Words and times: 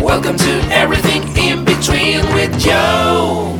Welcome 0.00 0.36
to 0.36 0.68
Everything 0.70 1.22
in 1.36 1.64
Between 1.64 2.20
with 2.34 2.58
Joe. 2.60 3.58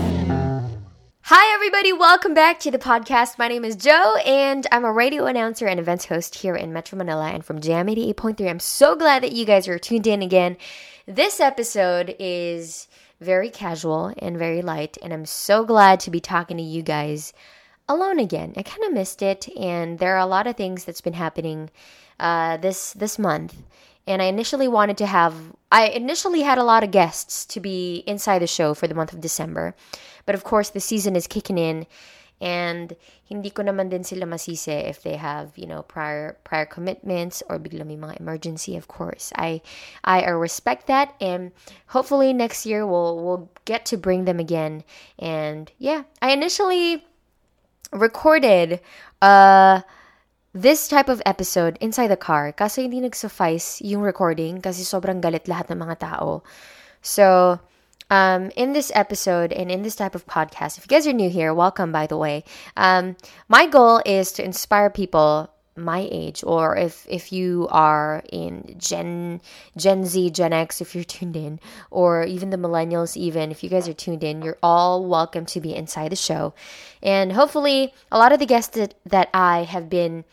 Hi, 1.22 1.54
everybody. 1.54 1.93
Welcome 1.93 2.35
back 2.35 2.61
to 2.61 2.71
the 2.71 2.79
podcast. 2.79 3.38
My 3.38 3.49
name 3.49 3.65
is 3.65 3.77
Joe, 3.77 4.17
and 4.25 4.67
I'm 4.71 4.85
a 4.85 4.93
radio 4.93 5.27
announcer 5.27 5.67
and 5.67 5.80
events 5.80 6.04
host 6.04 6.35
here 6.37 6.54
in 6.54 6.72
Metro 6.72 6.96
Manila 6.98 7.30
and 7.30 7.45
from 7.45 7.61
Jam 7.61 7.86
88.3. 7.86 8.48
I'm 8.48 8.61
so 8.61 8.95
glad 8.95 9.22
that 9.22 9.32
you 9.32 9.45
guys 9.45 9.66
are 9.66 9.79
tuned 9.79 10.06
in 10.06 10.22
again. 10.22 10.56
This 11.06 11.40
episode 11.40 12.14
is 12.18 12.88
very 13.20 13.50
casual 13.50 14.12
and 14.18 14.38
very 14.38 14.62
light, 14.62 14.96
and 15.02 15.12
I'm 15.12 15.26
so 15.26 15.64
glad 15.64 15.98
to 16.00 16.11
be 16.11 16.20
talking 16.20 16.58
to 16.58 16.62
you 16.62 16.82
guys 16.82 17.32
alone 17.89 18.19
again. 18.19 18.55
I 18.57 18.62
kind 18.62 18.85
of 18.85 18.93
missed 18.93 19.23
it, 19.23 19.48
and 19.57 19.98
there 19.98 20.14
are 20.14 20.25
a 20.25 20.27
lot 20.27 20.46
of 20.46 20.57
things 20.57 20.85
that's 20.85 21.00
been 21.00 21.14
happening 21.14 21.71
uh, 22.21 22.57
this 22.58 22.93
this 22.93 23.18
month. 23.18 23.54
And 24.07 24.21
I 24.21 24.27
initially 24.27 24.68
wanted 24.68 24.99
to 24.99 25.07
have, 25.07 25.35
I 25.72 25.89
initially 25.89 26.43
had 26.43 26.58
a 26.58 26.63
lot 26.63 26.85
of 26.85 26.91
guests 26.91 27.46
to 27.46 27.61
be 27.61 28.05
inside 28.07 28.41
the 28.41 28.46
show 28.46 28.75
for 28.75 28.86
the 28.86 28.94
month 28.94 29.14
of 29.14 29.22
December. 29.22 29.75
But 30.27 30.35
of 30.35 30.44
course, 30.44 30.68
the 30.68 30.81
season 30.81 31.17
is 31.17 31.27
kicking 31.27 31.57
in 31.57 31.86
and 32.41 32.97
hindi 33.25 33.48
ko 33.48 33.62
naman 33.62 33.89
din 33.89 34.05
sila 34.05 34.27
masisi 34.27 34.69
if 34.69 35.03
they 35.03 35.16
have, 35.16 35.56
you 35.56 35.66
know, 35.66 35.83
prior 35.83 36.36
prior 36.44 36.66
commitments 36.66 37.42
or 37.48 37.58
bigla 37.58 37.86
may 37.86 37.97
mga 37.97 38.20
emergency, 38.20 38.77
of 38.77 38.89
course. 38.89 39.33
I 39.36 39.62
I 40.05 40.28
respect 40.28 40.86
that 40.89 41.14
and 41.20 41.53
hopefully 41.89 42.33
next 42.33 42.66
year 42.66 42.84
we'll 42.86 43.16
we'll 43.25 43.48
get 43.64 43.86
to 43.86 43.97
bring 43.97 44.27
them 44.27 44.41
again. 44.41 44.84
And 45.19 45.72
yeah, 45.78 46.05
I 46.20 46.33
initially 46.33 47.06
recorded 47.92 48.80
uh 49.22 49.80
this 50.55 50.86
type 50.86 51.08
of 51.08 51.20
episode 51.27 51.77
inside 51.80 52.08
the 52.08 52.16
car 52.16 52.55
kasi 52.55 52.86
hindi 52.86 53.02
nag-suffice 53.02 53.83
yung 53.83 54.06
recording 54.06 54.62
kasi 54.62 54.86
sobrang 54.86 55.18
galit 55.18 55.50
lahat 55.50 55.66
ng 55.74 55.82
mga 55.82 55.98
tao. 55.98 56.46
So, 57.02 57.58
um, 58.08 58.54
in 58.54 58.72
this 58.72 58.94
episode 58.94 59.50
and 59.52 59.66
in 59.66 59.82
this 59.82 59.98
type 59.98 60.14
of 60.14 60.30
podcast, 60.30 60.78
if 60.78 60.86
you 60.86 60.94
guys 60.94 61.10
are 61.10 61.12
new 61.12 61.28
here, 61.28 61.52
welcome 61.52 61.91
by 61.91 62.06
the 62.06 62.16
way. 62.16 62.46
Um, 62.78 63.18
my 63.50 63.66
goal 63.66 64.00
is 64.06 64.30
to 64.38 64.46
inspire 64.46 64.91
people 64.91 65.50
my 65.77 66.06
age 66.11 66.44
or 66.47 66.77
if 66.77 67.06
if 67.08 67.33
you 67.33 67.67
are 67.70 68.22
in 68.30 68.77
gen 68.78 69.41
gen 69.77 70.05
z 70.05 70.31
gen 70.31 70.53
x 70.53 70.81
if 70.81 70.94
you're 70.94 71.03
tuned 71.19 71.36
in 71.36 71.58
or 71.91 72.22
even 72.25 72.50
the 72.50 72.56
millennials 72.56 73.16
even 73.16 73.50
if 73.50 73.64
you 73.64 73.69
guys 73.69 73.89
are 73.89 73.92
tuned 73.92 74.22
in 74.22 74.41
you're 74.41 74.58
all 74.62 75.05
welcome 75.05 75.44
to 75.44 75.61
be 75.61 75.75
inside 75.75 76.12
the 76.12 76.16
show 76.16 76.55
and 77.03 77.33
hopefully 77.33 77.92
a 78.12 78.19
lot 78.19 78.31
of 78.31 78.39
the 78.39 78.47
guests 78.47 78.77
that, 78.77 78.94
that 79.05 79.28
i 79.34 79.64
have 79.64 79.91
been 79.91 80.25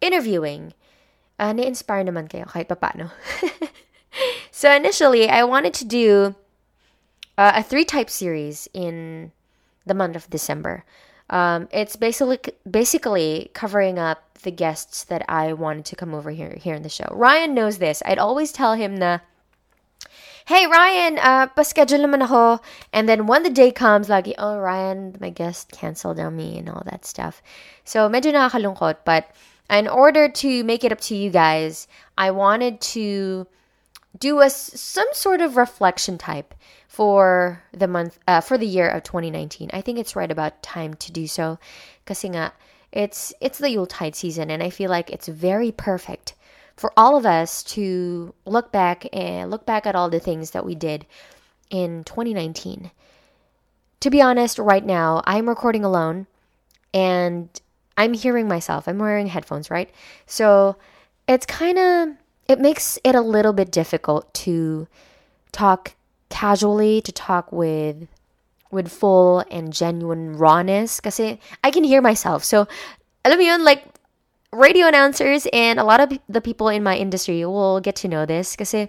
interviewing, 0.00 0.74
uh, 1.38 1.52
na-inspire 1.52 2.04
naman 2.04 2.30
kayo 2.30 2.46
kahit 2.46 2.70
papano. 2.70 3.10
so 4.50 4.70
initially, 4.70 5.28
I 5.28 5.44
wanted 5.44 5.74
to 5.82 5.84
do 5.84 6.34
uh, 7.36 7.58
a 7.58 7.62
three-type 7.62 8.10
series 8.10 8.68
in 8.74 9.30
the 9.86 9.94
month 9.94 10.16
of 10.16 10.30
December. 10.30 10.84
Um, 11.30 11.68
it's 11.72 11.96
basically 11.96 12.38
basically 12.68 13.50
covering 13.52 13.98
up 13.98 14.38
the 14.42 14.50
guests 14.50 15.04
that 15.04 15.24
I 15.28 15.52
wanted 15.52 15.84
to 15.86 15.96
come 15.96 16.14
over 16.14 16.30
here 16.30 16.56
here 16.56 16.74
in 16.74 16.82
the 16.82 16.88
show. 16.88 17.08
Ryan 17.12 17.54
knows 17.54 17.78
this. 17.78 18.02
I'd 18.06 18.18
always 18.18 18.52
tell 18.52 18.74
him 18.74 18.96
na, 18.96 19.18
Hey 20.48 20.66
Ryan, 20.66 21.18
uh, 21.18 21.48
ako. 21.54 22.60
And 22.94 23.06
then 23.06 23.26
when 23.26 23.42
the 23.42 23.50
day 23.50 23.70
comes, 23.70 24.08
lagi, 24.08 24.32
oh 24.38 24.56
Ryan, 24.56 25.14
my 25.20 25.28
guest 25.28 25.70
canceled 25.72 26.18
on 26.18 26.36
me 26.36 26.56
and 26.58 26.70
all 26.70 26.82
that 26.86 27.04
stuff. 27.04 27.42
So 27.84 28.08
medyo 28.08 28.32
but 29.04 29.30
in 29.68 29.86
order 29.86 30.28
to 30.30 30.64
make 30.64 30.84
it 30.84 30.92
up 30.92 31.00
to 31.02 31.14
you 31.14 31.28
guys, 31.28 31.86
I 32.16 32.30
wanted 32.30 32.80
to 32.96 33.46
do 34.18 34.40
a 34.40 34.50
some 34.50 35.08
sort 35.12 35.40
of 35.40 35.56
reflection 35.56 36.18
type 36.18 36.54
for 36.88 37.62
the 37.72 37.86
month 37.86 38.18
uh, 38.26 38.40
for 38.40 38.58
the 38.58 38.66
year 38.66 38.88
of 38.88 39.02
2019. 39.02 39.70
I 39.72 39.80
think 39.80 39.98
it's 39.98 40.16
right 40.16 40.30
about 40.30 40.62
time 40.62 40.94
to 40.94 41.12
do 41.12 41.26
so 41.26 41.58
nga 42.06 42.52
it's 42.90 43.34
it's 43.40 43.58
the 43.58 43.70
Yuletide 43.70 44.16
season 44.16 44.50
and 44.50 44.62
I 44.62 44.70
feel 44.70 44.90
like 44.90 45.10
it's 45.10 45.28
very 45.28 45.72
perfect 45.72 46.34
for 46.76 46.92
all 46.96 47.16
of 47.16 47.26
us 47.26 47.62
to 47.64 48.32
look 48.46 48.72
back 48.72 49.06
and 49.12 49.50
look 49.50 49.66
back 49.66 49.86
at 49.86 49.94
all 49.94 50.08
the 50.08 50.20
things 50.20 50.52
that 50.52 50.64
we 50.64 50.74
did 50.74 51.04
in 51.70 52.04
2019. 52.04 52.90
To 54.00 54.10
be 54.10 54.22
honest, 54.22 54.58
right 54.58 54.84
now 54.84 55.22
I'm 55.26 55.48
recording 55.48 55.84
alone 55.84 56.26
and 56.94 57.48
I'm 57.96 58.14
hearing 58.14 58.46
myself. 58.46 58.86
I'm 58.86 58.98
wearing 58.98 59.26
headphones, 59.26 59.70
right? 59.70 59.90
So 60.26 60.76
it's 61.26 61.46
kind 61.46 61.78
of, 61.78 62.08
it 62.48 62.58
makes 62.58 62.98
it 63.04 63.14
a 63.14 63.20
little 63.20 63.52
bit 63.52 63.70
difficult 63.70 64.32
to 64.48 64.88
talk 65.52 65.94
casually, 66.28 67.00
to 67.02 67.12
talk 67.12 67.52
with 67.52 68.08
with 68.70 68.88
full 68.88 69.44
and 69.50 69.72
genuine 69.72 70.36
rawness 70.36 71.00
kasi 71.00 71.40
I 71.64 71.70
can 71.70 71.84
hear 71.84 72.02
myself. 72.02 72.44
So, 72.44 72.68
alam 73.24 73.40
yun, 73.40 73.64
like, 73.64 73.84
radio 74.52 74.86
announcers 74.88 75.46
and 75.52 75.78
a 75.78 75.84
lot 75.84 76.00
of 76.00 76.18
the 76.28 76.40
people 76.40 76.68
in 76.68 76.82
my 76.82 76.96
industry 76.96 77.44
will 77.44 77.80
get 77.80 77.96
to 77.96 78.08
know 78.08 78.24
this 78.24 78.56
kasi 78.56 78.88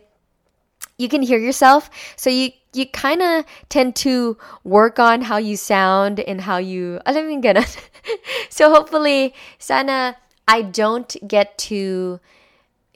you 0.97 1.07
can 1.09 1.21
hear 1.21 1.39
yourself. 1.39 1.89
So 2.15 2.29
you 2.29 2.51
you 2.73 2.85
kind 2.85 3.21
of 3.21 3.45
tend 3.67 3.95
to 4.07 4.37
work 4.63 4.99
on 4.99 5.21
how 5.21 5.37
you 5.37 5.57
sound 5.57 6.19
and 6.19 6.39
how 6.39 6.57
you 6.57 7.01
alam 7.05 7.27
mo 7.27 7.41
ganun. 7.41 7.67
so 8.49 8.69
hopefully 8.69 9.33
sana 9.57 10.15
I 10.47 10.61
don't 10.61 11.11
get 11.27 11.57
to 11.69 12.19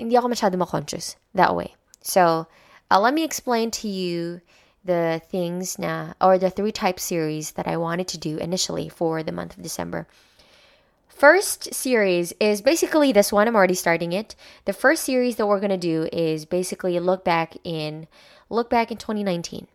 hindi 0.03 0.17
ako 0.19 0.27
masyado 0.27 0.59
conscious 0.67 1.15
that 1.33 1.55
way. 1.55 1.75
So 2.01 2.47
uh, 2.91 2.99
let 2.99 3.13
me 3.13 3.23
explain 3.23 3.71
to 3.71 3.87
you 3.87 4.41
the 4.83 5.21
things 5.31 5.79
na 5.79 6.13
or 6.19 6.37
the 6.37 6.51
three 6.51 6.71
type 6.71 6.99
series 6.99 7.51
that 7.55 7.67
I 7.67 7.77
wanted 7.77 8.07
to 8.09 8.17
do 8.17 8.37
initially 8.37 8.89
for 8.89 9.23
the 9.23 9.31
month 9.31 9.55
of 9.55 9.63
December. 9.63 10.07
First 11.07 11.73
series 11.73 12.33
is 12.39 12.61
basically 12.61 13.13
this 13.13 13.31
one. 13.31 13.47
I'm 13.47 13.55
already 13.55 13.79
starting 13.79 14.11
it. 14.11 14.35
The 14.65 14.73
first 14.73 15.05
series 15.05 15.37
that 15.37 15.47
we're 15.47 15.61
gonna 15.61 15.77
do 15.77 16.09
is 16.11 16.43
basically 16.43 16.99
look 16.99 17.23
back 17.23 17.55
in 17.63 18.07
look 18.49 18.69
back 18.69 18.91
in 18.91 18.97
2019. 18.97 19.67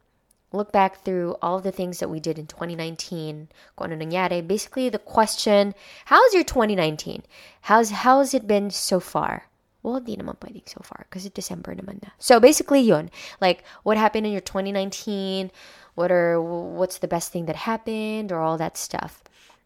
Look 0.52 0.72
back 0.72 1.04
through 1.04 1.36
all 1.42 1.56
of 1.56 1.62
the 1.62 1.72
things 1.72 2.00
that 2.00 2.08
we 2.08 2.20
did 2.20 2.38
in 2.38 2.46
2019. 2.46 3.48
Kung 3.76 3.92
ano. 3.92 4.42
Basically, 4.42 4.88
the 4.88 4.98
question, 4.98 5.74
how's 6.06 6.32
your 6.32 6.44
2019? 6.44 7.22
How's 7.62 7.90
how's 7.90 8.32
it 8.32 8.46
been 8.46 8.70
so 8.70 9.00
far? 9.00 9.48
Well, 9.88 10.04
di 10.04 10.20
naman 10.20 10.36
pwedeng 10.44 10.68
so 10.68 10.84
far 10.84 11.08
it's 11.16 11.32
December 11.32 11.72
naman 11.72 12.04
na. 12.04 12.12
So 12.20 12.36
basically 12.36 12.84
yun. 12.84 13.08
Like, 13.40 13.64
what 13.88 13.96
happened 13.96 14.28
in 14.28 14.32
your 14.36 14.44
2019? 14.44 15.48
What 15.96 16.12
are, 16.12 16.36
what's 16.36 16.98
the 17.00 17.08
best 17.08 17.32
thing 17.32 17.46
that 17.46 17.56
happened 17.56 18.30
or 18.30 18.44
all 18.44 18.60
that 18.60 18.76
stuff. 18.76 19.24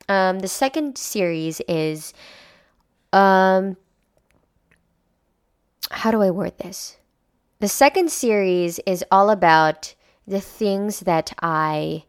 Um, 0.09 0.39
the 0.39 0.49
second 0.49 0.97
series 0.97 1.61
is 1.67 2.15
um, 3.13 3.77
how 5.91 6.11
do 6.15 6.23
I 6.23 6.31
word 6.31 6.57
this? 6.59 6.99
The 7.59 7.69
second 7.69 8.11
series 8.11 8.79
is 8.87 9.05
all 9.11 9.29
about 9.29 9.95
the 10.27 10.41
things 10.41 11.01
that 11.01 11.33
I 11.43 12.05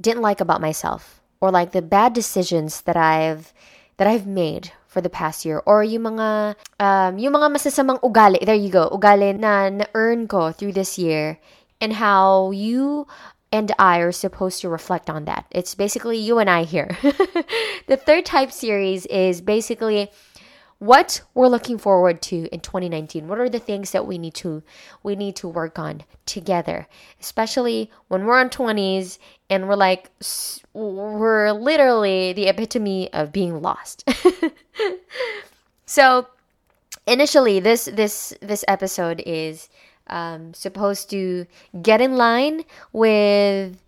didn't 0.00 0.22
like 0.22 0.40
about 0.40 0.60
myself 0.60 1.20
or 1.40 1.50
like 1.50 1.72
the 1.72 1.82
bad 1.82 2.14
decisions 2.14 2.80
that 2.88 2.96
I've 2.96 3.52
that 3.96 4.06
I've 4.06 4.26
made 4.26 4.72
for 4.96 5.04
the 5.04 5.12
past 5.12 5.44
year 5.44 5.60
or 5.68 5.84
yung 5.84 6.16
mga 6.16 6.56
um 6.80 7.20
yung 7.20 7.36
mga 7.36 7.52
masasamang 7.52 8.00
ugali 8.00 8.40
there 8.40 8.56
you 8.56 8.72
go 8.72 8.88
ugali 8.88 9.36
na 9.36 9.68
na-earn 9.68 10.24
ko 10.24 10.56
through 10.56 10.72
this 10.72 10.96
year 10.96 11.36
and 11.84 12.00
how 12.00 12.48
you 12.48 13.04
and 13.52 13.70
I 13.78 13.98
are 13.98 14.12
supposed 14.12 14.60
to 14.62 14.68
reflect 14.68 15.08
on 15.08 15.24
that. 15.26 15.46
It's 15.50 15.74
basically 15.74 16.18
you 16.18 16.38
and 16.38 16.50
I 16.50 16.64
here. 16.64 16.98
the 17.86 17.96
third 17.96 18.26
type 18.26 18.50
series 18.50 19.06
is 19.06 19.40
basically 19.40 20.10
what 20.78 21.22
we're 21.34 21.48
looking 21.48 21.78
forward 21.78 22.20
to 22.20 22.46
in 22.52 22.60
2019. 22.60 23.28
What 23.28 23.38
are 23.38 23.48
the 23.48 23.58
things 23.58 23.92
that 23.92 24.06
we 24.06 24.18
need 24.18 24.34
to 24.34 24.62
we 25.02 25.16
need 25.16 25.36
to 25.36 25.48
work 25.48 25.78
on 25.78 26.02
together, 26.26 26.86
especially 27.20 27.90
when 28.08 28.24
we're 28.24 28.38
on 28.38 28.50
20s 28.50 29.18
and 29.48 29.68
we're 29.68 29.76
like 29.76 30.10
we're 30.74 31.52
literally 31.52 32.32
the 32.32 32.46
epitome 32.48 33.12
of 33.12 33.32
being 33.32 33.62
lost. 33.62 34.08
so, 35.86 36.26
initially 37.06 37.60
this 37.60 37.86
this 37.86 38.34
this 38.42 38.64
episode 38.68 39.22
is 39.24 39.68
um, 40.08 40.52
supposed 40.54 41.10
to 41.10 41.46
get 41.82 42.00
in 42.00 42.16
line 42.16 42.64
with 42.92 43.80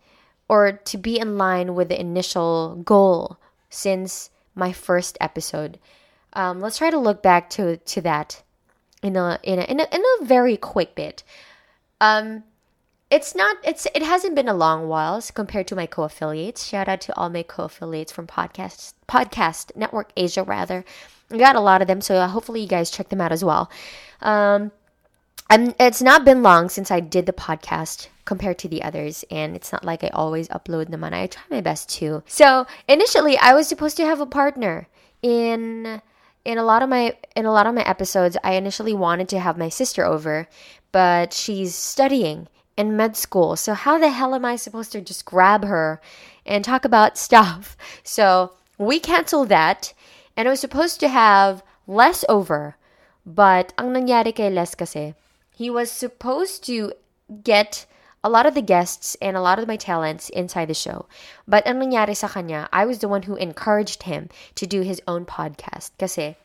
or 0.48 0.72
to 0.72 0.96
be 0.96 1.18
in 1.18 1.36
line 1.36 1.74
with 1.74 1.88
the 1.90 2.00
initial 2.00 2.76
goal 2.84 3.36
since 3.68 4.30
my 4.54 4.72
first 4.72 5.18
episode. 5.20 5.78
Um, 6.32 6.60
let's 6.60 6.78
try 6.78 6.90
to 6.90 6.98
look 6.98 7.22
back 7.22 7.50
to 7.50 7.76
to 7.76 8.00
that 8.02 8.42
in 9.02 9.16
a 9.16 9.38
in 9.42 9.58
a 9.58 9.62
in 9.62 9.80
a, 9.80 9.86
in 9.92 10.02
a 10.20 10.24
very 10.24 10.56
quick 10.56 10.94
bit. 10.94 11.22
Um, 12.00 12.44
it's 13.10 13.34
not 13.34 13.56
it's 13.64 13.86
it 13.94 14.02
hasn't 14.02 14.34
been 14.34 14.48
a 14.48 14.54
long 14.54 14.88
while 14.88 15.22
compared 15.34 15.66
to 15.68 15.76
my 15.76 15.86
co-affiliates. 15.86 16.66
Shout 16.66 16.88
out 16.88 17.00
to 17.02 17.16
all 17.16 17.30
my 17.30 17.42
co-affiliates 17.42 18.12
from 18.12 18.26
podcast 18.26 18.94
podcast 19.08 19.74
network 19.76 20.10
Asia 20.16 20.42
rather. 20.42 20.84
I 21.30 21.38
got 21.38 21.56
a 21.56 21.60
lot 21.60 21.82
of 21.82 21.88
them, 21.88 22.00
so 22.00 22.26
hopefully 22.26 22.62
you 22.62 22.68
guys 22.68 22.90
check 22.90 23.08
them 23.08 23.20
out 23.20 23.32
as 23.32 23.44
well. 23.44 23.70
Um, 24.22 24.72
I'm, 25.50 25.74
it's 25.80 26.02
not 26.02 26.24
been 26.24 26.42
long 26.42 26.68
since 26.68 26.90
I 26.90 27.00
did 27.00 27.26
the 27.26 27.32
podcast 27.32 28.08
compared 28.24 28.58
to 28.60 28.68
the 28.68 28.82
others, 28.82 29.24
and 29.30 29.56
it's 29.56 29.72
not 29.72 29.84
like 29.84 30.04
I 30.04 30.08
always 30.08 30.48
upload 30.48 30.90
them, 30.90 31.04
and 31.04 31.14
I 31.14 31.26
try 31.26 31.42
my 31.50 31.60
best 31.60 31.88
to. 31.96 32.22
So 32.26 32.66
initially, 32.86 33.38
I 33.38 33.54
was 33.54 33.68
supposed 33.68 33.96
to 33.98 34.04
have 34.04 34.20
a 34.20 34.26
partner 34.26 34.88
in 35.22 36.02
in 36.48 36.56
a 36.56 36.64
lot 36.64 36.82
of 36.82 36.88
my 36.88 37.12
in 37.36 37.44
a 37.44 37.52
lot 37.52 37.66
of 37.66 37.74
my 37.74 37.82
episodes. 37.82 38.38
I 38.42 38.54
initially 38.54 38.94
wanted 38.94 39.28
to 39.28 39.38
have 39.38 39.58
my 39.60 39.68
sister 39.68 40.02
over, 40.02 40.48
but 40.92 41.34
she's 41.34 41.74
studying 41.74 42.48
in 42.74 42.96
med 42.96 43.18
school. 43.18 43.54
So 43.54 43.74
how 43.74 43.98
the 43.98 44.08
hell 44.08 44.34
am 44.34 44.46
I 44.46 44.56
supposed 44.56 44.90
to 44.92 45.02
just 45.02 45.26
grab 45.26 45.62
her 45.62 46.00
and 46.46 46.64
talk 46.64 46.86
about 46.86 47.18
stuff? 47.26 47.76
So 48.02 48.52
we 48.78 48.98
canceled 48.98 49.50
that, 49.50 49.92
and 50.38 50.48
I 50.48 50.50
was 50.50 50.60
supposed 50.60 51.00
to 51.00 51.08
have 51.08 51.62
Les 51.86 52.24
over, 52.30 52.76
but 53.26 53.74
ang 53.76 53.92
nangyari 53.92 54.34
kay 54.34 54.48
Les 54.48 54.74
kasi 54.74 55.12
he 55.52 55.68
was 55.68 55.92
supposed 55.92 56.64
to 56.64 56.96
get 57.44 57.84
a 58.24 58.28
lot 58.28 58.46
of 58.46 58.54
the 58.54 58.62
guests 58.62 59.16
and 59.22 59.36
a 59.36 59.40
lot 59.40 59.58
of 59.58 59.68
my 59.68 59.76
talents 59.76 60.28
inside 60.30 60.68
the 60.68 60.74
show. 60.74 61.06
But 61.46 61.66
ang 61.66 61.80
nangyari 61.80 62.16
sa 62.16 62.28
kanya, 62.28 62.68
I 62.72 62.84
was 62.84 62.98
the 62.98 63.08
one 63.08 63.22
who 63.22 63.36
encouraged 63.36 64.04
him 64.04 64.28
to 64.56 64.66
do 64.66 64.82
his 64.82 65.00
own 65.06 65.24
podcast. 65.24 65.90
Kasi 65.98 66.36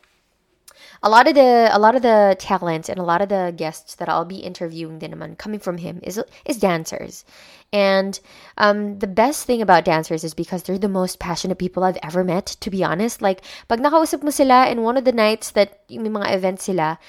a 1.01 1.09
lot 1.09 1.27
of 1.27 1.35
the 1.35 1.69
a 1.71 1.79
lot 1.79 1.95
of 1.95 2.01
the 2.01 2.35
talents 2.39 2.89
and 2.89 2.99
a 2.99 3.03
lot 3.03 3.21
of 3.21 3.29
the 3.29 3.53
guests 3.55 3.95
that 3.95 4.09
I'll 4.09 4.25
be 4.25 4.37
interviewing 4.37 4.99
din 4.99 5.11
naman 5.11 5.37
coming 5.37 5.59
from 5.59 5.77
him 5.77 5.99
is 6.03 6.21
is 6.45 6.57
dancers. 6.57 7.25
And 7.73 8.19
um, 8.57 8.99
the 8.99 9.09
best 9.09 9.49
thing 9.49 9.61
about 9.61 9.83
dancers 9.83 10.23
is 10.23 10.37
because 10.37 10.63
they're 10.63 10.77
the 10.77 10.87
most 10.87 11.17
passionate 11.17 11.57
people 11.57 11.83
I've 11.83 11.97
ever 12.03 12.23
met, 12.23 12.45
to 12.61 12.69
be 12.69 12.83
honest. 12.85 13.17
Like, 13.17 13.41
pag 13.67 13.81
nakausap 13.81 14.21
mo 14.21 14.29
sila 14.29 14.69
in 14.69 14.85
one 14.85 14.95
of 14.95 15.09
the 15.09 15.11
nights 15.11 15.49
that 15.57 15.81
may 15.89 16.05
mga 16.05 16.37
events 16.37 16.69
sila, 16.69 17.01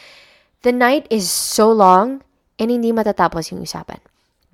the 0.64 0.72
night 0.72 1.06
is 1.10 1.28
so 1.28 1.68
long 1.68 2.24
and 2.56 2.72
hindi 2.72 2.96
matatapos 2.96 3.52
yung 3.52 3.60
usapan. 3.60 4.00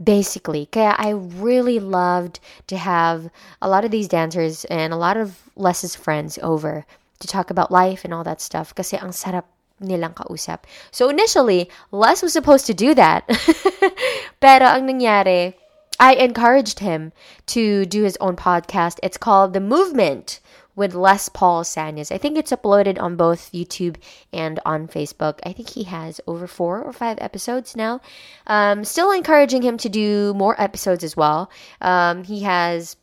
Basically. 0.02 0.66
Kaya 0.66 0.96
I 0.96 1.10
really 1.10 1.78
loved 1.78 2.40
to 2.68 2.76
have 2.76 3.28
a 3.60 3.68
lot 3.68 3.84
of 3.84 3.90
these 3.90 4.08
dancers 4.08 4.64
and 4.66 4.92
a 4.92 4.96
lot 4.96 5.16
of 5.16 5.42
Les's 5.56 5.94
friends 5.94 6.38
over 6.42 6.86
to 7.20 7.28
talk 7.28 7.50
about 7.50 7.70
life 7.70 8.04
and 8.04 8.14
all 8.14 8.24
that 8.24 8.40
stuff 8.40 8.74
kasi 8.74 8.96
ang 8.96 9.12
sarap 9.12 9.44
nilang 9.80 10.14
kausap. 10.14 10.64
So 10.90 11.08
initially, 11.08 11.68
Les 11.92 12.22
was 12.22 12.32
supposed 12.32 12.66
to 12.66 12.74
do 12.74 12.94
that. 12.94 13.28
Pero 14.40 14.64
ang 14.64 14.88
nangyari, 14.88 15.54
I 16.00 16.14
encouraged 16.14 16.80
him 16.80 17.12
to 17.52 17.84
do 17.84 18.02
his 18.04 18.16
own 18.20 18.36
podcast. 18.36 18.98
It's 19.02 19.20
called 19.20 19.52
The 19.52 19.60
Movement 19.60 20.40
with 20.76 20.94
Les 20.94 21.28
Paul 21.28 21.64
Sanyas. 21.64 22.12
I 22.12 22.18
think 22.18 22.38
it's 22.38 22.52
uploaded 22.52 23.00
on 23.00 23.16
both 23.16 23.52
YouTube 23.52 23.96
and 24.32 24.60
on 24.64 24.88
Facebook. 24.88 25.38
I 25.44 25.52
think 25.52 25.70
he 25.70 25.84
has 25.84 26.20
over 26.26 26.46
four 26.46 26.80
or 26.80 26.92
five 26.92 27.18
episodes 27.20 27.76
now. 27.76 28.00
Um, 28.46 28.84
still 28.84 29.10
encouraging 29.10 29.62
him 29.62 29.76
to 29.78 29.88
do 29.88 30.34
more 30.34 30.60
episodes 30.60 31.04
as 31.04 31.16
well. 31.16 31.50
Um, 31.80 32.24
he 32.24 32.42
has 32.42 32.96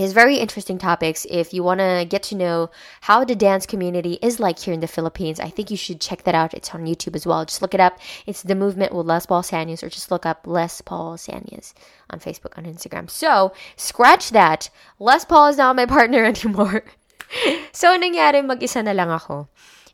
is 0.00 0.12
very 0.12 0.36
interesting 0.36 0.78
topics. 0.78 1.26
If 1.28 1.52
you 1.52 1.62
want 1.62 1.80
to 1.80 2.06
get 2.08 2.22
to 2.24 2.34
know 2.34 2.70
how 3.02 3.24
the 3.24 3.34
dance 3.34 3.66
community 3.66 4.18
is 4.22 4.40
like 4.40 4.58
here 4.58 4.74
in 4.74 4.80
the 4.80 4.88
Philippines, 4.88 5.38
I 5.38 5.50
think 5.50 5.70
you 5.70 5.76
should 5.76 6.00
check 6.00 6.24
that 6.24 6.34
out. 6.34 6.54
It's 6.54 6.74
on 6.74 6.86
YouTube 6.86 7.14
as 7.14 7.26
well. 7.26 7.44
Just 7.44 7.62
look 7.62 7.74
it 7.74 7.80
up. 7.80 7.98
It's 8.26 8.42
the 8.42 8.54
movement 8.54 8.94
with 8.94 9.06
Les 9.06 9.26
Paul 9.26 9.42
Sanyas, 9.42 9.82
or 9.82 9.88
just 9.88 10.10
look 10.10 10.24
up 10.24 10.46
Les 10.46 10.80
Paul 10.80 11.16
Sanyas 11.16 11.74
on 12.10 12.20
Facebook, 12.20 12.56
on 12.56 12.64
Instagram. 12.64 13.10
So 13.10 13.52
scratch 13.76 14.30
that. 14.30 14.70
Les 14.98 15.24
Paul 15.24 15.48
is 15.48 15.56
not 15.56 15.76
my 15.76 15.86
partner 15.86 16.24
anymore. 16.32 16.82
so 17.72 17.96
nangyari, 17.96 18.44
mag-isa 18.44 18.82
na 18.82 18.92
lang 18.92 19.10
ako. 19.10 19.48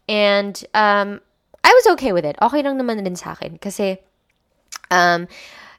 And 0.08 0.54
um, 0.74 1.20
I 1.64 1.70
was 1.74 1.86
okay 1.98 2.12
with 2.12 2.24
it. 2.24 2.36
Okay 2.40 2.62
lang 2.62 2.78
naman 2.78 3.02
din 3.02 3.16
sa 3.16 3.32
akin. 3.34 3.58
Kasi 3.58 3.98
um, 4.90 5.26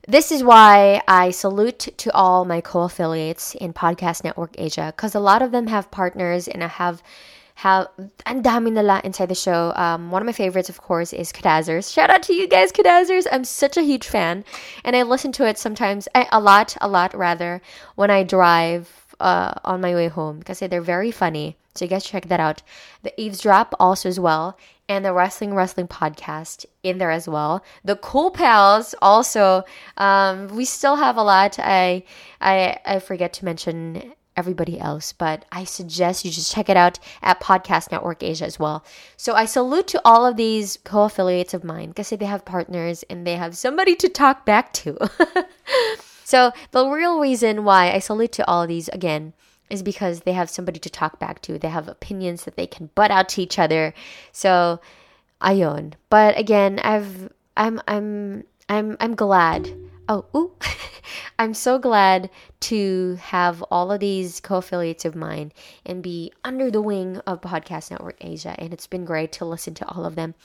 this 0.08 0.32
is 0.32 0.42
why 0.42 1.02
I 1.08 1.32
salute 1.32 1.80
to 1.98 2.14
all 2.14 2.46
my 2.46 2.62
co-affiliates 2.62 3.56
in 3.56 3.74
Podcast 3.74 4.24
Network 4.24 4.56
Asia 4.58 4.94
because 4.96 5.16
a 5.16 5.20
lot 5.20 5.42
of 5.42 5.52
them 5.52 5.68
have 5.68 5.92
partners 5.92 6.48
and 6.48 6.64
I 6.64 6.68
have 6.68 7.04
have 7.56 7.88
and 8.26 8.44
dami 8.44 8.72
nila 8.72 9.02
inside 9.04 9.30
the 9.30 9.36
show. 9.36 9.74
Um, 9.76 10.12
one 10.12 10.22
of 10.22 10.26
my 10.26 10.32
favorites, 10.32 10.70
of 10.70 10.80
course, 10.80 11.12
is 11.12 11.34
Kadazers. 11.34 11.92
Shout 11.92 12.10
out 12.10 12.24
to 12.24 12.34
you 12.34 12.48
guys, 12.48 12.72
Kadazers. 12.72 13.26
I'm 13.32 13.44
such 13.44 13.78
a 13.78 13.82
huge 13.82 14.08
fan, 14.08 14.46
and 14.86 14.96
I 14.96 15.02
listen 15.02 15.32
to 15.34 15.48
it 15.48 15.58
sometimes 15.58 16.08
eh, 16.16 16.26
a 16.32 16.40
lot, 16.40 16.78
a 16.80 16.88
lot 16.88 17.14
rather 17.16 17.62
when 17.96 18.12
I 18.12 18.24
drive 18.24 19.07
uh, 19.20 19.54
on 19.64 19.82
my 19.82 19.94
way 19.94 20.08
home 20.08 20.40
because 20.40 20.60
they're 20.60 20.82
very 20.82 21.12
funny. 21.12 21.58
So 21.76 21.86
you 21.86 21.90
guys 21.90 22.06
check 22.06 22.28
that 22.28 22.40
out. 22.40 22.64
The 23.04 23.14
Eavesdrop 23.22 23.76
also 23.80 24.10
as 24.10 24.20
well, 24.20 24.58
and 24.90 25.06
the 25.06 25.14
Wrestling 25.14 25.54
Wrestling 25.54 25.88
podcast 25.88 26.66
in 26.84 26.98
there 26.98 27.12
as 27.12 27.28
well. 27.28 27.64
The 27.84 27.96
Cool 27.96 28.32
Pals 28.32 28.96
also. 29.02 29.64
Um, 29.98 30.48
we 30.48 30.66
still 30.66 30.96
have 30.96 31.18
a 31.18 31.24
lot. 31.24 31.60
I 31.60 32.04
I 32.42 32.78
I 32.86 33.00
forget 33.00 33.34
to 33.34 33.46
mention 33.46 34.14
everybody 34.36 34.80
else, 34.80 35.14
but 35.14 35.46
I 35.52 35.64
suggest 35.64 36.24
you 36.24 36.32
just 36.32 36.54
check 36.54 36.70
it 36.70 36.78
out 36.78 37.00
at 37.24 37.42
Podcast 37.42 37.92
Network 37.92 38.22
Asia 38.22 38.46
as 38.46 38.60
well. 38.60 38.86
So 39.18 39.34
I 39.34 39.46
salute 39.46 39.88
to 39.88 40.02
all 40.06 40.26
of 40.26 40.38
these 40.38 40.78
co-affiliates 40.84 41.56
of 41.56 41.64
mine 41.64 41.90
because 41.90 42.12
they 42.12 42.26
have 42.26 42.46
partners 42.46 43.04
and 43.10 43.26
they 43.26 43.36
have 43.36 43.58
somebody 43.58 43.96
to 43.96 44.10
talk 44.10 44.46
back 44.46 44.74
to. 44.74 45.10
so 46.28 46.52
the 46.76 46.84
real 46.84 47.24
reason 47.24 47.64
why 47.64 47.96
I 47.96 48.04
salute 48.04 48.36
to 48.36 48.48
all 48.52 48.64
of 48.64 48.68
these 48.68 48.92
again 48.92 49.32
is 49.70 49.80
because 49.80 50.28
they 50.28 50.34
have 50.34 50.50
somebody 50.50 50.78
to 50.78 50.90
talk 50.90 51.24
back 51.24 51.42
to. 51.44 51.58
They 51.58 51.70
have 51.72 51.88
opinions 51.88 52.44
that 52.44 52.58
they 52.60 52.68
can 52.68 52.90
butt 52.96 53.12
out 53.12 53.30
to 53.30 53.42
each 53.42 53.56
other. 53.56 53.94
So, 54.34 54.82
ayon. 55.42 55.94
But 56.10 56.38
again, 56.38 56.80
I've 56.84 57.32
I'm 57.56 57.80
I'm 57.88 58.44
I'm 58.68 58.98
I'm 59.00 59.16
glad. 59.16 59.72
Oh, 60.10 60.26
ooh. 60.36 60.52
I'm 61.40 61.54
so 61.54 61.80
glad 61.80 62.30
to 62.68 63.16
have 63.22 63.64
all 63.72 63.90
of 63.90 64.02
these 64.02 64.42
co-affiliates 64.42 65.06
of 65.06 65.16
mine 65.16 65.54
and 65.86 66.04
be 66.04 66.34
under 66.44 66.70
the 66.70 66.82
wing 66.82 67.22
of 67.24 67.40
Podcast 67.40 67.90
Network 67.90 68.18
Asia 68.20 68.54
and 68.60 68.74
it's 68.74 68.88
been 68.88 69.06
great 69.06 69.32
to 69.40 69.46
listen 69.46 69.76
to 69.76 69.88
all 69.88 70.04
of 70.04 70.16
them. 70.20 70.36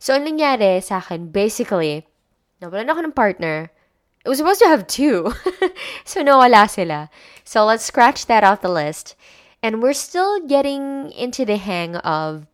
So, 0.00 0.18
ang 0.18 0.26
nangyari 0.26 0.82
sa 0.82 0.98
akin, 0.98 1.30
basically, 1.30 2.10
nawalan 2.58 2.90
ako 2.90 3.06
ng 3.06 3.14
partner 3.14 3.70
it 4.28 4.30
was 4.30 4.36
supposed 4.36 4.60
to 4.60 4.68
have 4.68 4.86
two. 4.86 5.32
so 6.04 6.22
nawala 6.22 6.68
sila. 6.68 7.08
So 7.44 7.64
let's 7.64 7.82
scratch 7.82 8.26
that 8.26 8.44
off 8.44 8.60
the 8.60 8.68
list. 8.68 9.16
And 9.62 9.80
we're 9.82 9.94
still 9.94 10.46
getting 10.46 11.10
into 11.12 11.46
the 11.46 11.56
hang 11.56 11.96
of 11.96 12.46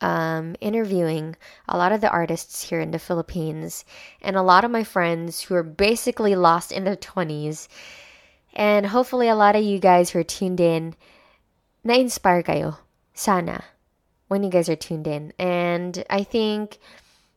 um, 0.00 0.54
interviewing 0.60 1.34
a 1.68 1.76
lot 1.76 1.90
of 1.90 2.00
the 2.00 2.10
artists 2.10 2.62
here 2.62 2.78
in 2.78 2.92
the 2.92 3.00
Philippines 3.00 3.84
and 4.20 4.36
a 4.36 4.42
lot 4.42 4.64
of 4.64 4.70
my 4.70 4.84
friends 4.84 5.42
who 5.42 5.56
are 5.56 5.64
basically 5.64 6.36
lost 6.36 6.70
in 6.70 6.84
their 6.84 6.94
20s. 6.94 7.66
And 8.54 8.86
hopefully 8.86 9.26
a 9.26 9.34
lot 9.34 9.56
of 9.56 9.64
you 9.64 9.80
guys 9.80 10.10
who 10.10 10.20
are 10.20 10.22
tuned 10.22 10.60
in 10.60 10.94
na-inspire 11.82 12.44
kayo. 12.44 12.78
Sana. 13.14 13.64
When 14.28 14.44
you 14.44 14.50
guys 14.50 14.68
are 14.68 14.76
tuned 14.76 15.08
in. 15.08 15.32
And 15.40 16.04
I 16.08 16.22
think 16.22 16.78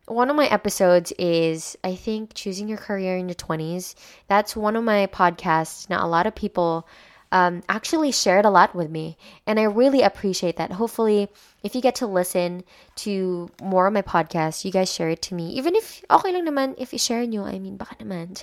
one 0.08 0.30
of 0.30 0.36
my 0.36 0.46
episodes 0.48 1.12
is 1.18 1.78
I 1.84 1.96
think 1.96 2.34
choosing 2.34 2.68
your 2.68 2.78
career 2.78 3.18
in 3.18 3.28
your 3.28 3.36
20s. 3.36 3.96
That's 4.28 4.56
one 4.56 4.76
of 4.76 4.84
my 4.84 5.08
podcasts. 5.08 5.90
Now 5.90 6.06
a 6.06 6.08
lot 6.08 6.28
of 6.28 6.36
people 6.36 6.88
um, 7.32 7.64
actually 7.68 8.12
shared 8.12 8.46
it 8.46 8.48
a 8.48 8.52
lot 8.52 8.76
with 8.76 8.90
me 8.90 9.18
and 9.48 9.60
I 9.60 9.64
really 9.64 10.04
appreciate 10.04 10.58
that. 10.58 10.72
Hopefully 10.72 11.28
if 11.64 11.74
you 11.74 11.82
get 11.82 11.96
to 11.96 12.08
listen 12.08 12.64
to 12.98 13.50
more 13.62 13.88
of 13.88 13.94
my 13.94 14.04
podcasts, 14.04 14.64
you 14.64 14.72
guys 14.72 14.94
share 14.94 15.10
it 15.10 15.24
to 15.24 15.36
me. 15.36 15.50
Even 15.54 15.76
if 15.76 16.04
okay 16.12 16.32
lang 16.32 16.46
naman 16.46 16.76
if 16.78 16.94
you 16.94 17.00
share 17.00 17.26
nyo, 17.26 17.44
I 17.44 17.58
mean 17.58 17.78
baka 17.78 17.96
naman. 17.96 18.42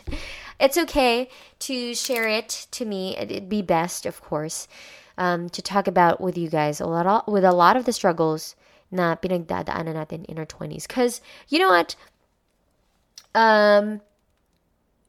It's 0.59 0.76
okay 0.78 1.28
to 1.61 1.95
share 1.95 2.28
it 2.28 2.66
to 2.73 2.85
me. 2.85 3.16
It'd 3.16 3.49
be 3.49 3.62
best, 3.62 4.04
of 4.04 4.21
course, 4.21 4.69
um, 5.16 5.49
to 5.50 5.62
talk 5.62 5.87
about 5.87 6.21
with 6.21 6.37
you 6.37 6.49
guys 6.49 6.81
a 6.81 6.87
lot 6.87 7.31
with 7.31 7.45
a 7.45 7.52
lot 7.52 7.76
of 7.76 7.85
the 7.85 7.92
struggles 7.92 8.57
na 8.93 9.17
pinagdadaanan 9.17 9.97
natin 9.97 10.25
in 10.27 10.39
our 10.39 10.47
20s. 10.47 10.87
Because, 10.87 11.21
you 11.49 11.59
know 11.59 11.71
what? 11.71 11.97
Um, 13.35 14.01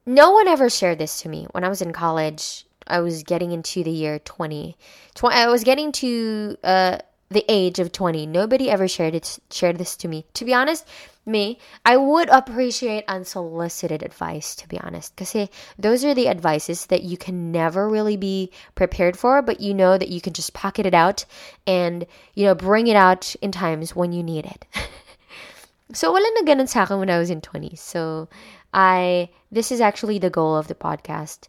no 0.06 0.32
one 0.32 0.48
ever 0.48 0.70
shared 0.70 0.98
this 0.98 1.22
to 1.22 1.30
me. 1.30 1.48
When 1.52 1.63
I 1.63 1.70
was 1.70 1.82
in 1.82 1.92
college, 1.92 2.66
I 2.88 3.00
was 3.00 3.24
getting 3.24 3.52
into 3.52 3.84
the 3.84 3.92
year 3.92 4.20
20. 4.20 4.78
20 5.16 5.36
I 5.36 5.48
was 5.48 5.63
getting 5.63 5.92
to 5.92 6.58
uh, 6.63 6.98
the 7.34 7.46
age 7.50 7.80
of 7.80 7.92
20. 7.92 8.25
Nobody 8.25 8.70
ever 8.70 8.88
shared 8.88 9.16
it 9.16 9.40
shared 9.52 9.78
this 9.78 9.98
to 9.98 10.08
me. 10.08 10.25
To 10.36 10.46
be 10.46 10.54
honest, 10.54 10.88
me, 11.25 11.58
I 11.86 11.98
would 11.98 12.30
appreciate 12.30 13.06
unsolicited 13.08 14.04
advice, 14.04 14.56
to 14.56 14.68
be 14.68 14.80
honest. 14.80 15.16
Because 15.16 15.50
those 15.78 16.04
are 16.04 16.13
the 16.13 16.28
advices 16.28 16.88
that 16.88 17.04
you 17.04 17.18
can 17.18 17.52
never 17.52 17.88
really 17.88 18.18
be 18.18 18.52
prepared 18.75 19.18
for, 19.18 19.42
but 19.42 19.60
you 19.60 19.74
know 19.74 19.98
that 19.98 20.10
you 20.10 20.22
can 20.22 20.34
just 20.34 20.54
pocket 20.54 20.86
it 20.86 20.94
out 20.94 21.25
and, 21.66 22.06
you 22.34 22.46
know, 22.46 22.56
bring 22.56 22.88
it 22.88 22.96
out 22.96 23.36
in 23.42 23.52
times 23.52 23.96
when 23.96 24.12
you 24.12 24.24
need 24.24 24.46
it. 24.46 24.66
so, 25.94 26.12
wala 26.12 26.28
na 26.36 26.42
ganun 26.42 26.68
sa 26.68 26.84
akin 26.84 27.00
when 27.00 27.10
I 27.10 27.20
was 27.20 27.30
in 27.30 27.42
20s. 27.42 27.80
So, 27.80 28.28
I, 28.74 29.30
this 29.52 29.72
is 29.72 29.80
actually 29.80 30.20
the 30.20 30.30
goal 30.30 30.56
of 30.58 30.68
the 30.68 30.75
podcast. 30.75 31.48